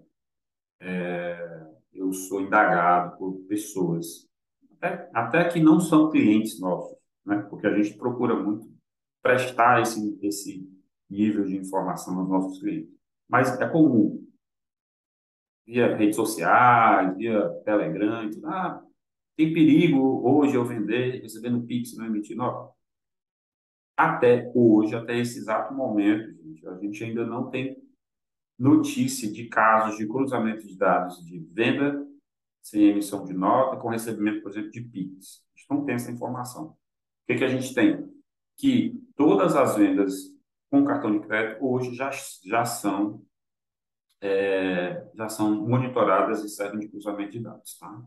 é, 0.80 1.70
eu 1.92 2.10
sou 2.14 2.40
indagado 2.40 3.18
por 3.18 3.34
pessoas, 3.46 4.26
até, 4.70 5.10
até 5.12 5.48
que 5.50 5.60
não 5.60 5.78
são 5.78 6.10
clientes 6.10 6.58
nossos, 6.58 6.96
né? 7.22 7.36
Porque 7.50 7.66
a 7.66 7.76
gente 7.76 7.98
procura 7.98 8.34
muito 8.34 8.66
prestar 9.22 9.82
esse, 9.82 10.18
esse 10.22 10.66
nível 11.08 11.44
de 11.44 11.54
informação 11.54 12.18
aos 12.18 12.28
nossos 12.30 12.58
clientes. 12.60 12.90
Mas 13.28 13.60
é 13.60 13.68
comum, 13.68 14.21
via 15.66 15.96
redes 15.96 16.16
sociais, 16.16 17.16
via 17.16 17.48
Telegram, 17.64 18.30
tudo. 18.30 18.46
Ah, 18.46 18.82
tem 19.36 19.52
perigo 19.52 20.22
hoje 20.28 20.54
eu 20.54 20.64
vender, 20.64 21.22
recebendo 21.22 21.66
Pix, 21.66 21.96
não 21.96 22.06
emitir 22.06 22.36
nota? 22.36 22.72
Até 23.96 24.50
hoje, 24.54 24.94
até 24.94 25.18
esse 25.18 25.38
exato 25.38 25.72
momento, 25.74 26.34
gente, 26.42 26.66
a 26.66 26.76
gente 26.76 27.04
ainda 27.04 27.26
não 27.26 27.50
tem 27.50 27.76
notícia 28.58 29.30
de 29.30 29.48
casos 29.48 29.98
de 29.98 30.06
cruzamento 30.06 30.66
de 30.66 30.76
dados 30.76 31.24
de 31.24 31.38
venda 31.38 32.06
sem 32.62 32.84
emissão 32.84 33.24
de 33.24 33.34
nota, 33.34 33.76
com 33.76 33.88
recebimento, 33.88 34.40
por 34.40 34.50
exemplo, 34.50 34.70
de 34.70 34.80
PIX. 34.80 35.44
A 35.54 35.58
gente 35.58 35.70
não 35.70 35.84
tem 35.84 35.96
essa 35.96 36.12
informação. 36.12 36.66
O 36.68 36.76
que, 37.26 37.36
que 37.36 37.44
a 37.44 37.48
gente 37.48 37.74
tem? 37.74 38.08
Que 38.56 39.02
todas 39.16 39.56
as 39.56 39.76
vendas 39.76 40.32
com 40.70 40.84
cartão 40.84 41.10
de 41.10 41.26
crédito 41.26 41.66
hoje 41.66 41.94
já, 41.94 42.10
já 42.44 42.64
são 42.64 43.22
é, 44.22 45.04
já 45.16 45.28
são 45.28 45.50
monitoradas 45.66 46.44
e 46.44 46.48
servem 46.48 46.78
de 46.78 46.88
cruzamento 46.88 47.32
de 47.32 47.40
dados, 47.40 47.76
tá? 47.76 48.02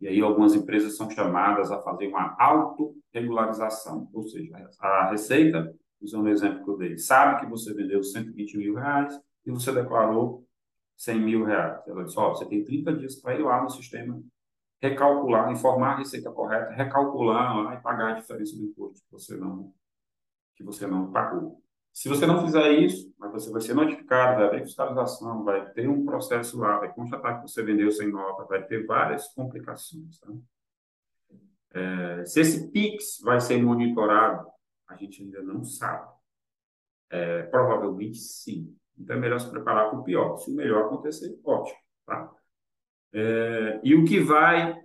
E 0.00 0.08
aí 0.08 0.20
algumas 0.20 0.54
empresas 0.54 0.96
são 0.96 1.10
chamadas 1.10 1.70
a 1.70 1.82
fazer 1.82 2.08
uma 2.08 2.34
autorregularização, 2.38 4.08
ou 4.12 4.26
seja, 4.26 4.56
a 4.80 5.10
Receita, 5.10 5.74
usando 6.00 6.24
o 6.24 6.28
exemplo 6.30 6.64
que 6.64 6.70
eu 6.70 6.78
dei, 6.78 6.96
sabe 6.96 7.40
que 7.40 7.46
você 7.46 7.74
vendeu 7.74 8.02
120 8.02 8.56
mil 8.56 8.74
reais 8.76 9.20
e 9.44 9.50
você 9.50 9.70
declarou 9.72 10.46
100 10.96 11.20
mil 11.20 11.44
reais. 11.44 11.86
Ela 11.86 12.04
disse, 12.04 12.18
ó, 12.18 12.30
você 12.30 12.46
tem 12.46 12.64
30 12.64 12.94
dias 12.94 13.16
para 13.16 13.34
ir 13.34 13.42
lá 13.42 13.62
no 13.62 13.68
sistema, 13.68 14.22
recalcular, 14.80 15.52
informar 15.52 15.94
a 15.94 15.98
receita 15.98 16.30
correta, 16.30 16.70
recalcular 16.70 17.62
lá 17.62 17.74
e 17.74 17.82
pagar 17.82 18.12
a 18.12 18.20
diferença 18.20 18.56
do 18.56 18.64
imposto 18.64 19.04
que 19.04 19.12
você 19.12 19.36
não, 19.36 19.74
que 20.56 20.62
você 20.62 20.86
não 20.86 21.10
pagou. 21.10 21.60
Se 21.98 22.08
você 22.08 22.26
não 22.26 22.44
fizer 22.44 22.70
isso, 22.74 23.12
você 23.18 23.50
vai 23.50 23.60
ser 23.60 23.74
notificado, 23.74 24.36
vai 24.36 24.46
abrir 24.46 24.62
fiscalização, 24.62 25.42
vai 25.42 25.68
ter 25.72 25.88
um 25.88 26.04
processo 26.04 26.56
lá, 26.56 26.78
vai 26.78 26.94
constatar 26.94 27.42
que 27.42 27.48
você 27.48 27.60
vendeu 27.60 27.90
sem 27.90 28.08
nota, 28.08 28.44
vai 28.44 28.64
ter 28.64 28.86
várias 28.86 29.26
complicações. 29.34 30.20
Tá? 30.20 30.32
É, 31.72 32.24
se 32.24 32.40
esse 32.40 32.70
PIX 32.70 33.18
vai 33.24 33.40
ser 33.40 33.60
monitorado, 33.60 34.48
a 34.86 34.94
gente 34.94 35.24
ainda 35.24 35.42
não 35.42 35.64
sabe. 35.64 36.08
É, 37.10 37.42
provavelmente 37.42 38.18
sim. 38.18 38.72
Então 38.96 39.16
é 39.16 39.18
melhor 39.18 39.40
se 39.40 39.50
preparar 39.50 39.90
para 39.90 39.98
o 39.98 40.04
pior. 40.04 40.36
Se 40.36 40.52
o 40.52 40.54
melhor 40.54 40.84
acontecer, 40.84 41.36
ótimo. 41.42 41.78
Tá? 42.06 42.32
É, 43.12 43.80
e 43.82 43.96
o 43.96 44.04
que 44.04 44.20
vai, 44.20 44.80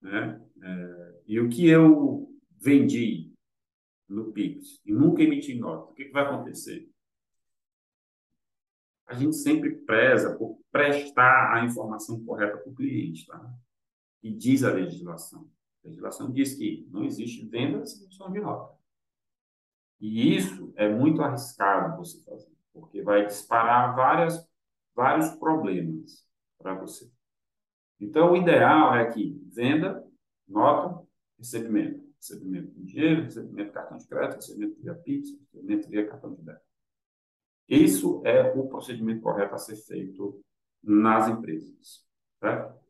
né? 0.00 0.40
É, 0.62 1.14
e 1.26 1.40
o 1.40 1.48
que 1.48 1.68
eu 1.68 2.32
vendi 2.60 3.33
no 4.08 4.32
Pix 4.32 4.80
e 4.84 4.92
nunca 4.92 5.22
emiti 5.22 5.54
nota, 5.54 5.90
o 5.90 5.94
que, 5.94 6.04
que 6.06 6.12
vai 6.12 6.24
acontecer? 6.24 6.88
A 9.06 9.14
gente 9.14 9.36
sempre 9.36 9.76
preza 9.76 10.36
por 10.36 10.58
prestar 10.72 11.54
a 11.54 11.64
informação 11.64 12.24
correta 12.24 12.56
para 12.56 12.70
o 12.70 12.74
cliente, 12.74 13.26
tá? 13.26 13.54
E 14.22 14.32
diz 14.32 14.64
a 14.64 14.72
legislação. 14.72 15.50
A 15.84 15.88
legislação 15.88 16.32
diz 16.32 16.54
que 16.54 16.88
não 16.90 17.04
existe 17.04 17.46
venda 17.46 17.84
sem 17.84 18.04
emissão 18.04 18.32
de 18.32 18.40
nota. 18.40 18.74
E 20.00 20.34
isso 20.34 20.72
é 20.76 20.88
muito 20.88 21.22
arriscado 21.22 21.96
você 21.96 22.22
fazer, 22.24 22.50
porque 22.72 23.02
vai 23.02 23.26
disparar 23.26 23.94
várias, 23.94 24.48
vários 24.94 25.30
problemas 25.36 26.26
para 26.58 26.74
você. 26.74 27.10
Então, 28.00 28.32
o 28.32 28.36
ideal 28.36 28.94
é 28.94 29.10
que 29.12 29.38
venda, 29.52 30.04
nota, 30.48 31.06
recebimento 31.38 32.03
recebimento 32.24 32.72
de 32.72 32.84
dinheiro, 32.84 33.22
recebimento 33.24 33.68
de 33.68 33.74
cartão 33.74 33.98
de 33.98 34.06
crédito, 34.06 34.36
recebimento 34.36 34.80
via 34.80 34.94
Pix, 34.94 35.30
recebimento 35.30 35.88
via 35.88 36.08
cartão 36.08 36.34
de 36.34 36.42
débito. 36.42 36.64
Isso 37.68 38.22
é 38.24 38.52
o 38.52 38.68
procedimento 38.68 39.20
correto 39.20 39.54
a 39.54 39.58
ser 39.58 39.76
feito 39.76 40.42
nas 40.82 41.28
empresas. 41.28 42.04
Certo? 42.40 42.84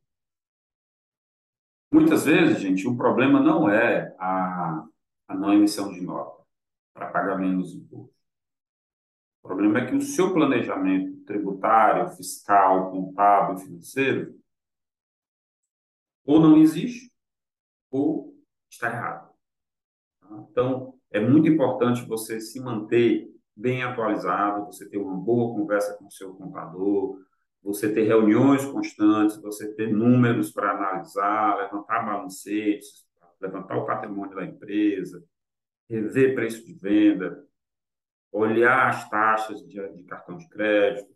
Muitas 1.92 2.24
vezes, 2.24 2.60
gente, 2.60 2.86
o 2.88 2.96
problema 2.96 3.40
não 3.40 3.68
é 3.68 4.14
a, 4.18 4.84
a 5.28 5.34
não 5.34 5.52
emissão 5.52 5.92
de 5.92 6.00
nota 6.00 6.44
para 6.92 7.10
pagar 7.10 7.38
menos 7.38 7.74
imposto. 7.74 8.14
O 9.42 9.48
problema 9.48 9.80
é 9.80 9.86
que 9.86 9.94
o 9.94 10.00
seu 10.00 10.32
planejamento 10.32 11.22
tributário, 11.24 12.08
fiscal, 12.16 12.90
contábil, 12.90 13.58
financeiro, 13.58 14.40
ou 16.24 16.40
não 16.40 16.56
existe, 16.56 17.12
ou 17.90 18.33
está 18.74 18.88
errado. 18.88 19.30
Tá? 20.20 20.46
Então, 20.50 20.94
é 21.10 21.20
muito 21.20 21.48
importante 21.48 22.04
você 22.06 22.40
se 22.40 22.60
manter 22.60 23.30
bem 23.56 23.82
atualizado, 23.82 24.66
você 24.66 24.88
ter 24.88 24.98
uma 24.98 25.16
boa 25.16 25.54
conversa 25.54 25.94
com 25.94 26.06
o 26.06 26.10
seu 26.10 26.34
contador, 26.34 27.18
você 27.62 27.92
ter 27.92 28.02
reuniões 28.02 28.64
constantes, 28.66 29.40
você 29.40 29.72
ter 29.74 29.92
números 29.92 30.52
para 30.52 30.72
analisar, 30.72 31.56
levantar 31.56 32.04
balancetes, 32.04 33.06
levantar 33.40 33.76
o 33.78 33.86
patrimônio 33.86 34.36
da 34.36 34.44
empresa, 34.44 35.24
rever 35.88 36.34
preço 36.34 36.64
de 36.64 36.74
venda, 36.74 37.46
olhar 38.32 38.88
as 38.88 39.08
taxas 39.08 39.66
de, 39.66 39.88
de 39.92 40.02
cartão 40.04 40.36
de 40.36 40.48
crédito, 40.48 41.14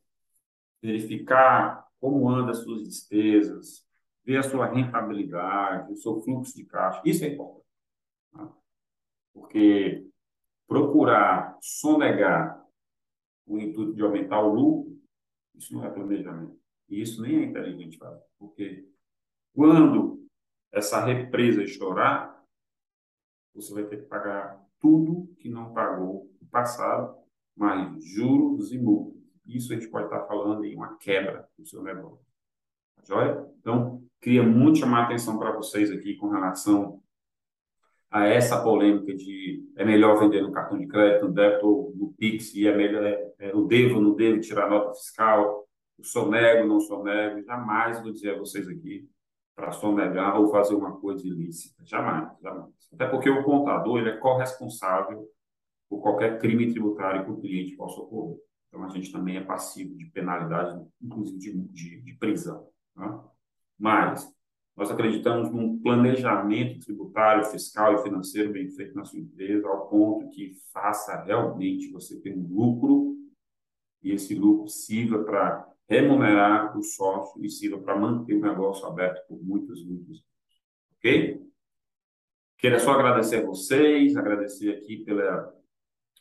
verificar 0.81 1.85
como 2.01 2.29
andam 2.29 2.51
as 2.51 2.59
suas 2.59 2.85
despesas, 2.85 3.88
ver 4.29 4.41
a 4.41 4.43
sua 4.43 4.67
rentabilidade, 4.67 5.91
o 5.91 5.97
seu 5.97 6.21
fluxo 6.21 6.55
de 6.55 6.67
caixa. 6.67 7.01
Isso 7.03 7.25
é 7.25 7.29
importante. 7.29 7.65
Tá? 8.31 8.55
Porque 9.33 10.07
procurar 10.67 11.57
sonegar 11.63 12.63
o 13.47 13.59
intuito 13.59 13.95
de 13.95 14.03
aumentar 14.03 14.43
o 14.43 14.53
lucro, 14.53 15.01
isso 15.55 15.73
não 15.73 15.83
é 15.83 15.91
planejamento. 15.91 16.61
E 16.91 17.01
isso 17.01 17.23
nem 17.23 17.39
é 17.39 17.45
inteligente 17.45 17.97
fazer. 17.97 18.23
Porque 18.39 18.87
quando 19.55 20.23
essa 20.71 21.03
represa 21.03 21.63
estourar, 21.63 22.39
você 23.55 23.73
vai 23.73 23.85
ter 23.85 24.03
que 24.03 24.09
pagar 24.09 24.63
tudo 24.79 25.35
que 25.37 25.49
não 25.49 25.73
pagou 25.73 26.31
no 26.39 26.49
passado, 26.49 27.17
mais 27.57 28.05
juros 28.05 28.73
e 28.73 28.79
multas. 28.79 29.19
Isso 29.47 29.73
a 29.73 29.77
gente 29.77 29.89
pode 29.89 30.05
estar 30.05 30.27
falando 30.27 30.67
em 30.67 30.77
uma 30.77 30.99
quebra 30.99 31.49
do 31.59 31.67
seu 31.67 31.83
negócio. 31.83 32.23
Tá 32.95 33.03
joia? 33.05 33.51
Então, 33.59 34.07
queria 34.21 34.43
muito 34.43 34.79
chamar 34.79 35.01
a 35.01 35.05
atenção 35.05 35.39
para 35.39 35.53
vocês 35.53 35.91
aqui 35.91 36.15
com 36.17 36.29
relação 36.29 37.01
a 38.11 38.27
essa 38.27 38.63
polêmica 38.63 39.15
de 39.15 39.69
é 39.77 39.85
melhor 39.85 40.19
vender 40.19 40.43
no 40.43 40.53
cartão 40.53 40.79
de 40.79 40.87
crédito, 40.87 41.27
no 41.27 41.35
débito 41.35 41.67
ou 41.67 41.95
no 41.95 42.13
Pix, 42.15 42.55
e 42.55 42.67
é 42.67 42.75
melhor, 42.75 43.05
é, 43.05 43.35
é, 43.39 43.53
devo, 43.67 44.01
não 44.01 44.15
devo 44.15 44.41
tirar 44.41 44.71
nota 44.71 44.95
fiscal, 44.95 45.69
eu 45.99 46.05
sonego, 46.05 46.67
não 46.67 46.81
sonego, 46.81 47.43
jamais 47.43 48.01
vou 48.01 48.13
dizer 48.13 48.35
a 48.35 48.39
vocês 48.39 48.67
aqui 48.69 49.09
para 49.55 49.73
sonegar 49.73 50.41
ou 50.41 50.49
fazer 50.51 50.75
uma 50.75 50.97
coisa 50.99 51.27
ilícita, 51.27 51.85
jamais, 51.85 52.31
jamais. 52.41 52.73
Até 52.93 53.07
porque 53.07 53.29
o 53.29 53.43
contador 53.43 53.99
ele 53.99 54.11
é 54.11 54.17
corresponsável 54.17 55.29
por 55.89 56.01
qualquer 56.01 56.39
crime 56.39 56.71
tributário 56.71 57.25
que 57.25 57.31
o 57.31 57.41
cliente 57.41 57.77
possa 57.77 58.01
ocorrer. 58.01 58.39
Então, 58.69 58.85
a 58.85 58.89
gente 58.89 59.11
também 59.11 59.37
é 59.37 59.43
passivo 59.43 59.97
de 59.97 60.07
penalidade, 60.07 60.81
inclusive 61.03 61.39
de, 61.39 61.53
de, 61.69 62.03
de 62.03 62.13
prisão. 62.15 62.69
Né? 62.95 63.21
Mas 63.79 64.29
nós 64.77 64.91
acreditamos 64.91 65.51
num 65.51 65.79
planejamento 65.81 66.81
tributário, 66.81 67.45
fiscal 67.45 67.95
e 67.95 68.03
financeiro 68.03 68.53
bem 68.53 68.71
feito 68.71 68.95
na 68.95 69.05
sua 69.05 69.19
empresa, 69.19 69.67
ao 69.69 69.89
ponto 69.89 70.31
que 70.31 70.53
faça 70.73 71.23
realmente 71.23 71.91
você 71.91 72.21
ter 72.21 72.37
um 72.37 72.47
lucro 72.47 73.17
e 74.03 74.13
esse 74.13 74.35
lucro 74.35 74.69
sirva 74.69 75.25
para 75.25 75.69
remunerar 75.89 76.77
o 76.79 76.83
sócio 76.83 77.45
e 77.45 77.51
sirva 77.51 77.79
para 77.79 77.99
manter 77.99 78.35
o 78.35 78.41
negócio 78.41 78.87
aberto 78.87 79.27
por 79.27 79.43
muitos, 79.43 79.85
muitos 79.85 80.19
anos. 80.19 80.25
Ok? 80.99 81.43
Queria 82.59 82.79
só 82.79 82.93
agradecer 82.93 83.37
a 83.37 83.47
vocês, 83.47 84.17
agradecer 84.17 84.71
aqui 84.71 84.99
pela 84.99 85.53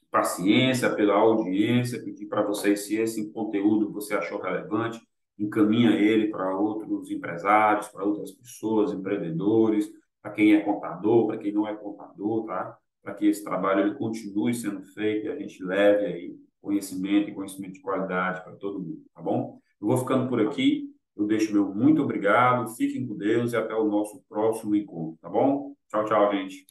paciência, 0.09 0.93
pela 0.95 1.15
audiência, 1.15 2.03
pedir 2.03 2.27
para 2.27 2.43
vocês 2.43 2.81
se 2.81 2.95
esse 2.95 3.31
conteúdo 3.31 3.91
você 3.91 4.15
achou 4.15 4.39
relevante, 4.39 4.99
encaminha 5.37 5.91
ele 5.91 6.27
para 6.27 6.57
outros 6.57 7.11
empresários, 7.11 7.87
para 7.89 8.03
outras 8.03 8.31
pessoas, 8.31 8.91
empreendedores, 8.91 9.91
para 10.21 10.31
quem 10.31 10.53
é 10.53 10.61
contador, 10.61 11.27
para 11.27 11.37
quem 11.37 11.51
não 11.51 11.67
é 11.67 11.75
contador, 11.75 12.45
tá? 12.45 12.77
Para 13.01 13.13
que 13.13 13.27
esse 13.27 13.43
trabalho 13.43 13.81
ele 13.81 13.95
continue 13.95 14.53
sendo 14.53 14.81
feito 14.81 15.27
e 15.27 15.29
a 15.29 15.35
gente 15.35 15.63
leve 15.63 16.05
aí 16.05 16.35
conhecimento 16.61 17.29
e 17.29 17.33
conhecimento 17.33 17.73
de 17.73 17.81
qualidade 17.81 18.43
para 18.43 18.55
todo 18.55 18.79
mundo, 18.79 19.03
tá 19.13 19.21
bom? 19.21 19.59
Eu 19.79 19.87
vou 19.87 19.97
ficando 19.97 20.27
por 20.27 20.41
aqui, 20.41 20.89
eu 21.15 21.25
deixo 21.25 21.53
meu 21.53 21.73
muito 21.73 22.01
obrigado, 22.01 22.67
fiquem 22.75 23.07
com 23.07 23.15
Deus 23.15 23.53
e 23.53 23.55
até 23.55 23.73
o 23.73 23.87
nosso 23.87 24.21
próximo 24.27 24.75
encontro, 24.75 25.17
tá 25.21 25.29
bom? 25.29 25.73
Tchau, 25.89 26.03
tchau, 26.05 26.31
gente. 26.31 26.65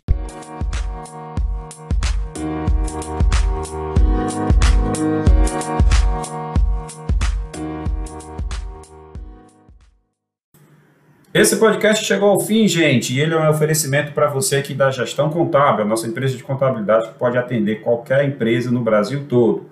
Esse 11.38 11.59
podcast 11.59 12.03
chegou 12.03 12.31
ao 12.31 12.40
fim, 12.40 12.66
gente, 12.66 13.12
e 13.12 13.20
ele 13.20 13.35
é 13.35 13.38
um 13.38 13.51
oferecimento 13.51 14.12
para 14.12 14.27
você 14.27 14.57
aqui 14.57 14.72
da 14.72 14.90
Gestão 14.90 15.29
Contábil, 15.29 15.85
a 15.85 15.87
nossa 15.87 16.07
empresa 16.07 16.35
de 16.35 16.42
contabilidade 16.42 17.09
que 17.09 17.18
pode 17.18 17.37
atender 17.37 17.83
qualquer 17.83 18.25
empresa 18.25 18.70
no 18.70 18.81
Brasil 18.81 19.27
todo. 19.29 19.66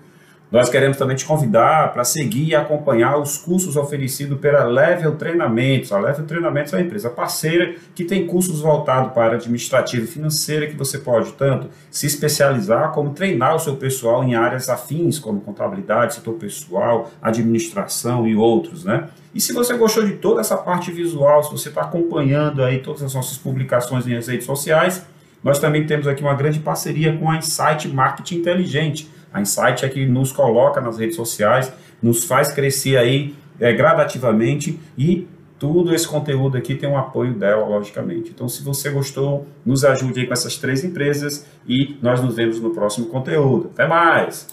Nós 0.55 0.69
queremos 0.69 0.97
também 0.97 1.17
te 1.17 1.25
convidar 1.25 1.93
para 1.93 2.05
seguir 2.05 2.51
e 2.51 2.55
acompanhar 2.55 3.19
os 3.19 3.37
cursos 3.37 3.75
oferecidos 3.75 4.39
pela 4.39 4.63
Level 4.63 5.17
Treinamentos. 5.17 5.91
A 5.91 5.99
Level 5.99 6.25
Treinamentos 6.27 6.73
é 6.73 6.77
uma 6.77 6.83
empresa 6.85 7.11
parceira 7.11 7.75
que 7.93 8.05
tem 8.05 8.25
cursos 8.25 8.61
voltados 8.61 9.13
para 9.13 9.35
administrativa 9.35 10.05
e 10.05 10.07
financeira 10.07 10.69
que 10.69 10.77
você 10.77 10.99
pode 10.99 11.33
tanto 11.33 11.67
se 11.91 12.07
especializar 12.07 12.93
como 12.93 13.11
treinar 13.11 13.57
o 13.57 13.59
seu 13.59 13.75
pessoal 13.75 14.23
em 14.23 14.37
áreas 14.37 14.69
afins, 14.69 15.19
como 15.19 15.41
contabilidade, 15.41 16.15
setor 16.15 16.35
pessoal, 16.35 17.11
administração 17.21 18.25
e 18.25 18.37
outros, 18.37 18.85
né? 18.85 19.09
E 19.35 19.41
se 19.41 19.53
você 19.53 19.77
gostou 19.77 20.07
de 20.07 20.13
toda 20.13 20.41
essa 20.41 20.57
parte 20.57 20.93
visual, 20.93 21.43
se 21.43 21.51
você 21.51 21.69
está 21.69 21.81
acompanhando 21.81 22.63
aí 22.63 22.79
todas 22.79 23.03
as 23.03 23.13
nossas 23.13 23.37
publicações 23.37 24.07
nas 24.07 24.29
redes 24.29 24.47
sociais, 24.47 25.05
nós 25.43 25.59
também 25.59 25.85
temos 25.85 26.07
aqui 26.07 26.23
uma 26.23 26.35
grande 26.35 26.61
parceria 26.61 27.17
com 27.17 27.29
a 27.29 27.39
Insight 27.39 27.89
Marketing 27.89 28.37
Inteligente 28.37 29.13
a 29.35 29.41
Insight 29.41 29.85
é 29.85 29.89
que 29.89 30.07
nos 30.07 30.31
coloca 30.31 30.81
nas 30.81 30.97
redes 30.97 31.17
sociais, 31.17 31.71
nos 32.01 32.25
faz 32.25 32.53
crescer 32.53 32.97
aí 32.97 33.35
é, 33.59 33.73
gradativamente 33.73 34.79
e 34.97 35.27
tudo 35.59 35.95
esse 35.95 36.07
conteúdo 36.07 36.57
aqui 36.57 36.75
tem 36.75 36.89
um 36.89 36.97
apoio 36.97 37.35
dela, 37.35 37.67
logicamente. 37.67 38.31
Então, 38.31 38.49
se 38.49 38.63
você 38.63 38.91
gostou, 38.91 39.47
nos 39.67 39.85
ajude 39.85 40.21
aí 40.21 40.27
com 40.27 40.33
essas 40.33 40.57
três 40.57 40.85
empresas 40.85 41.47
e 41.67 41.97
nós 42.01 42.23
nos 42.23 42.37
vemos 42.37 42.61
no 42.61 42.71
próximo 42.71 43.07
conteúdo. 43.07 43.71
Até 43.75 43.89
mais! 43.89 44.47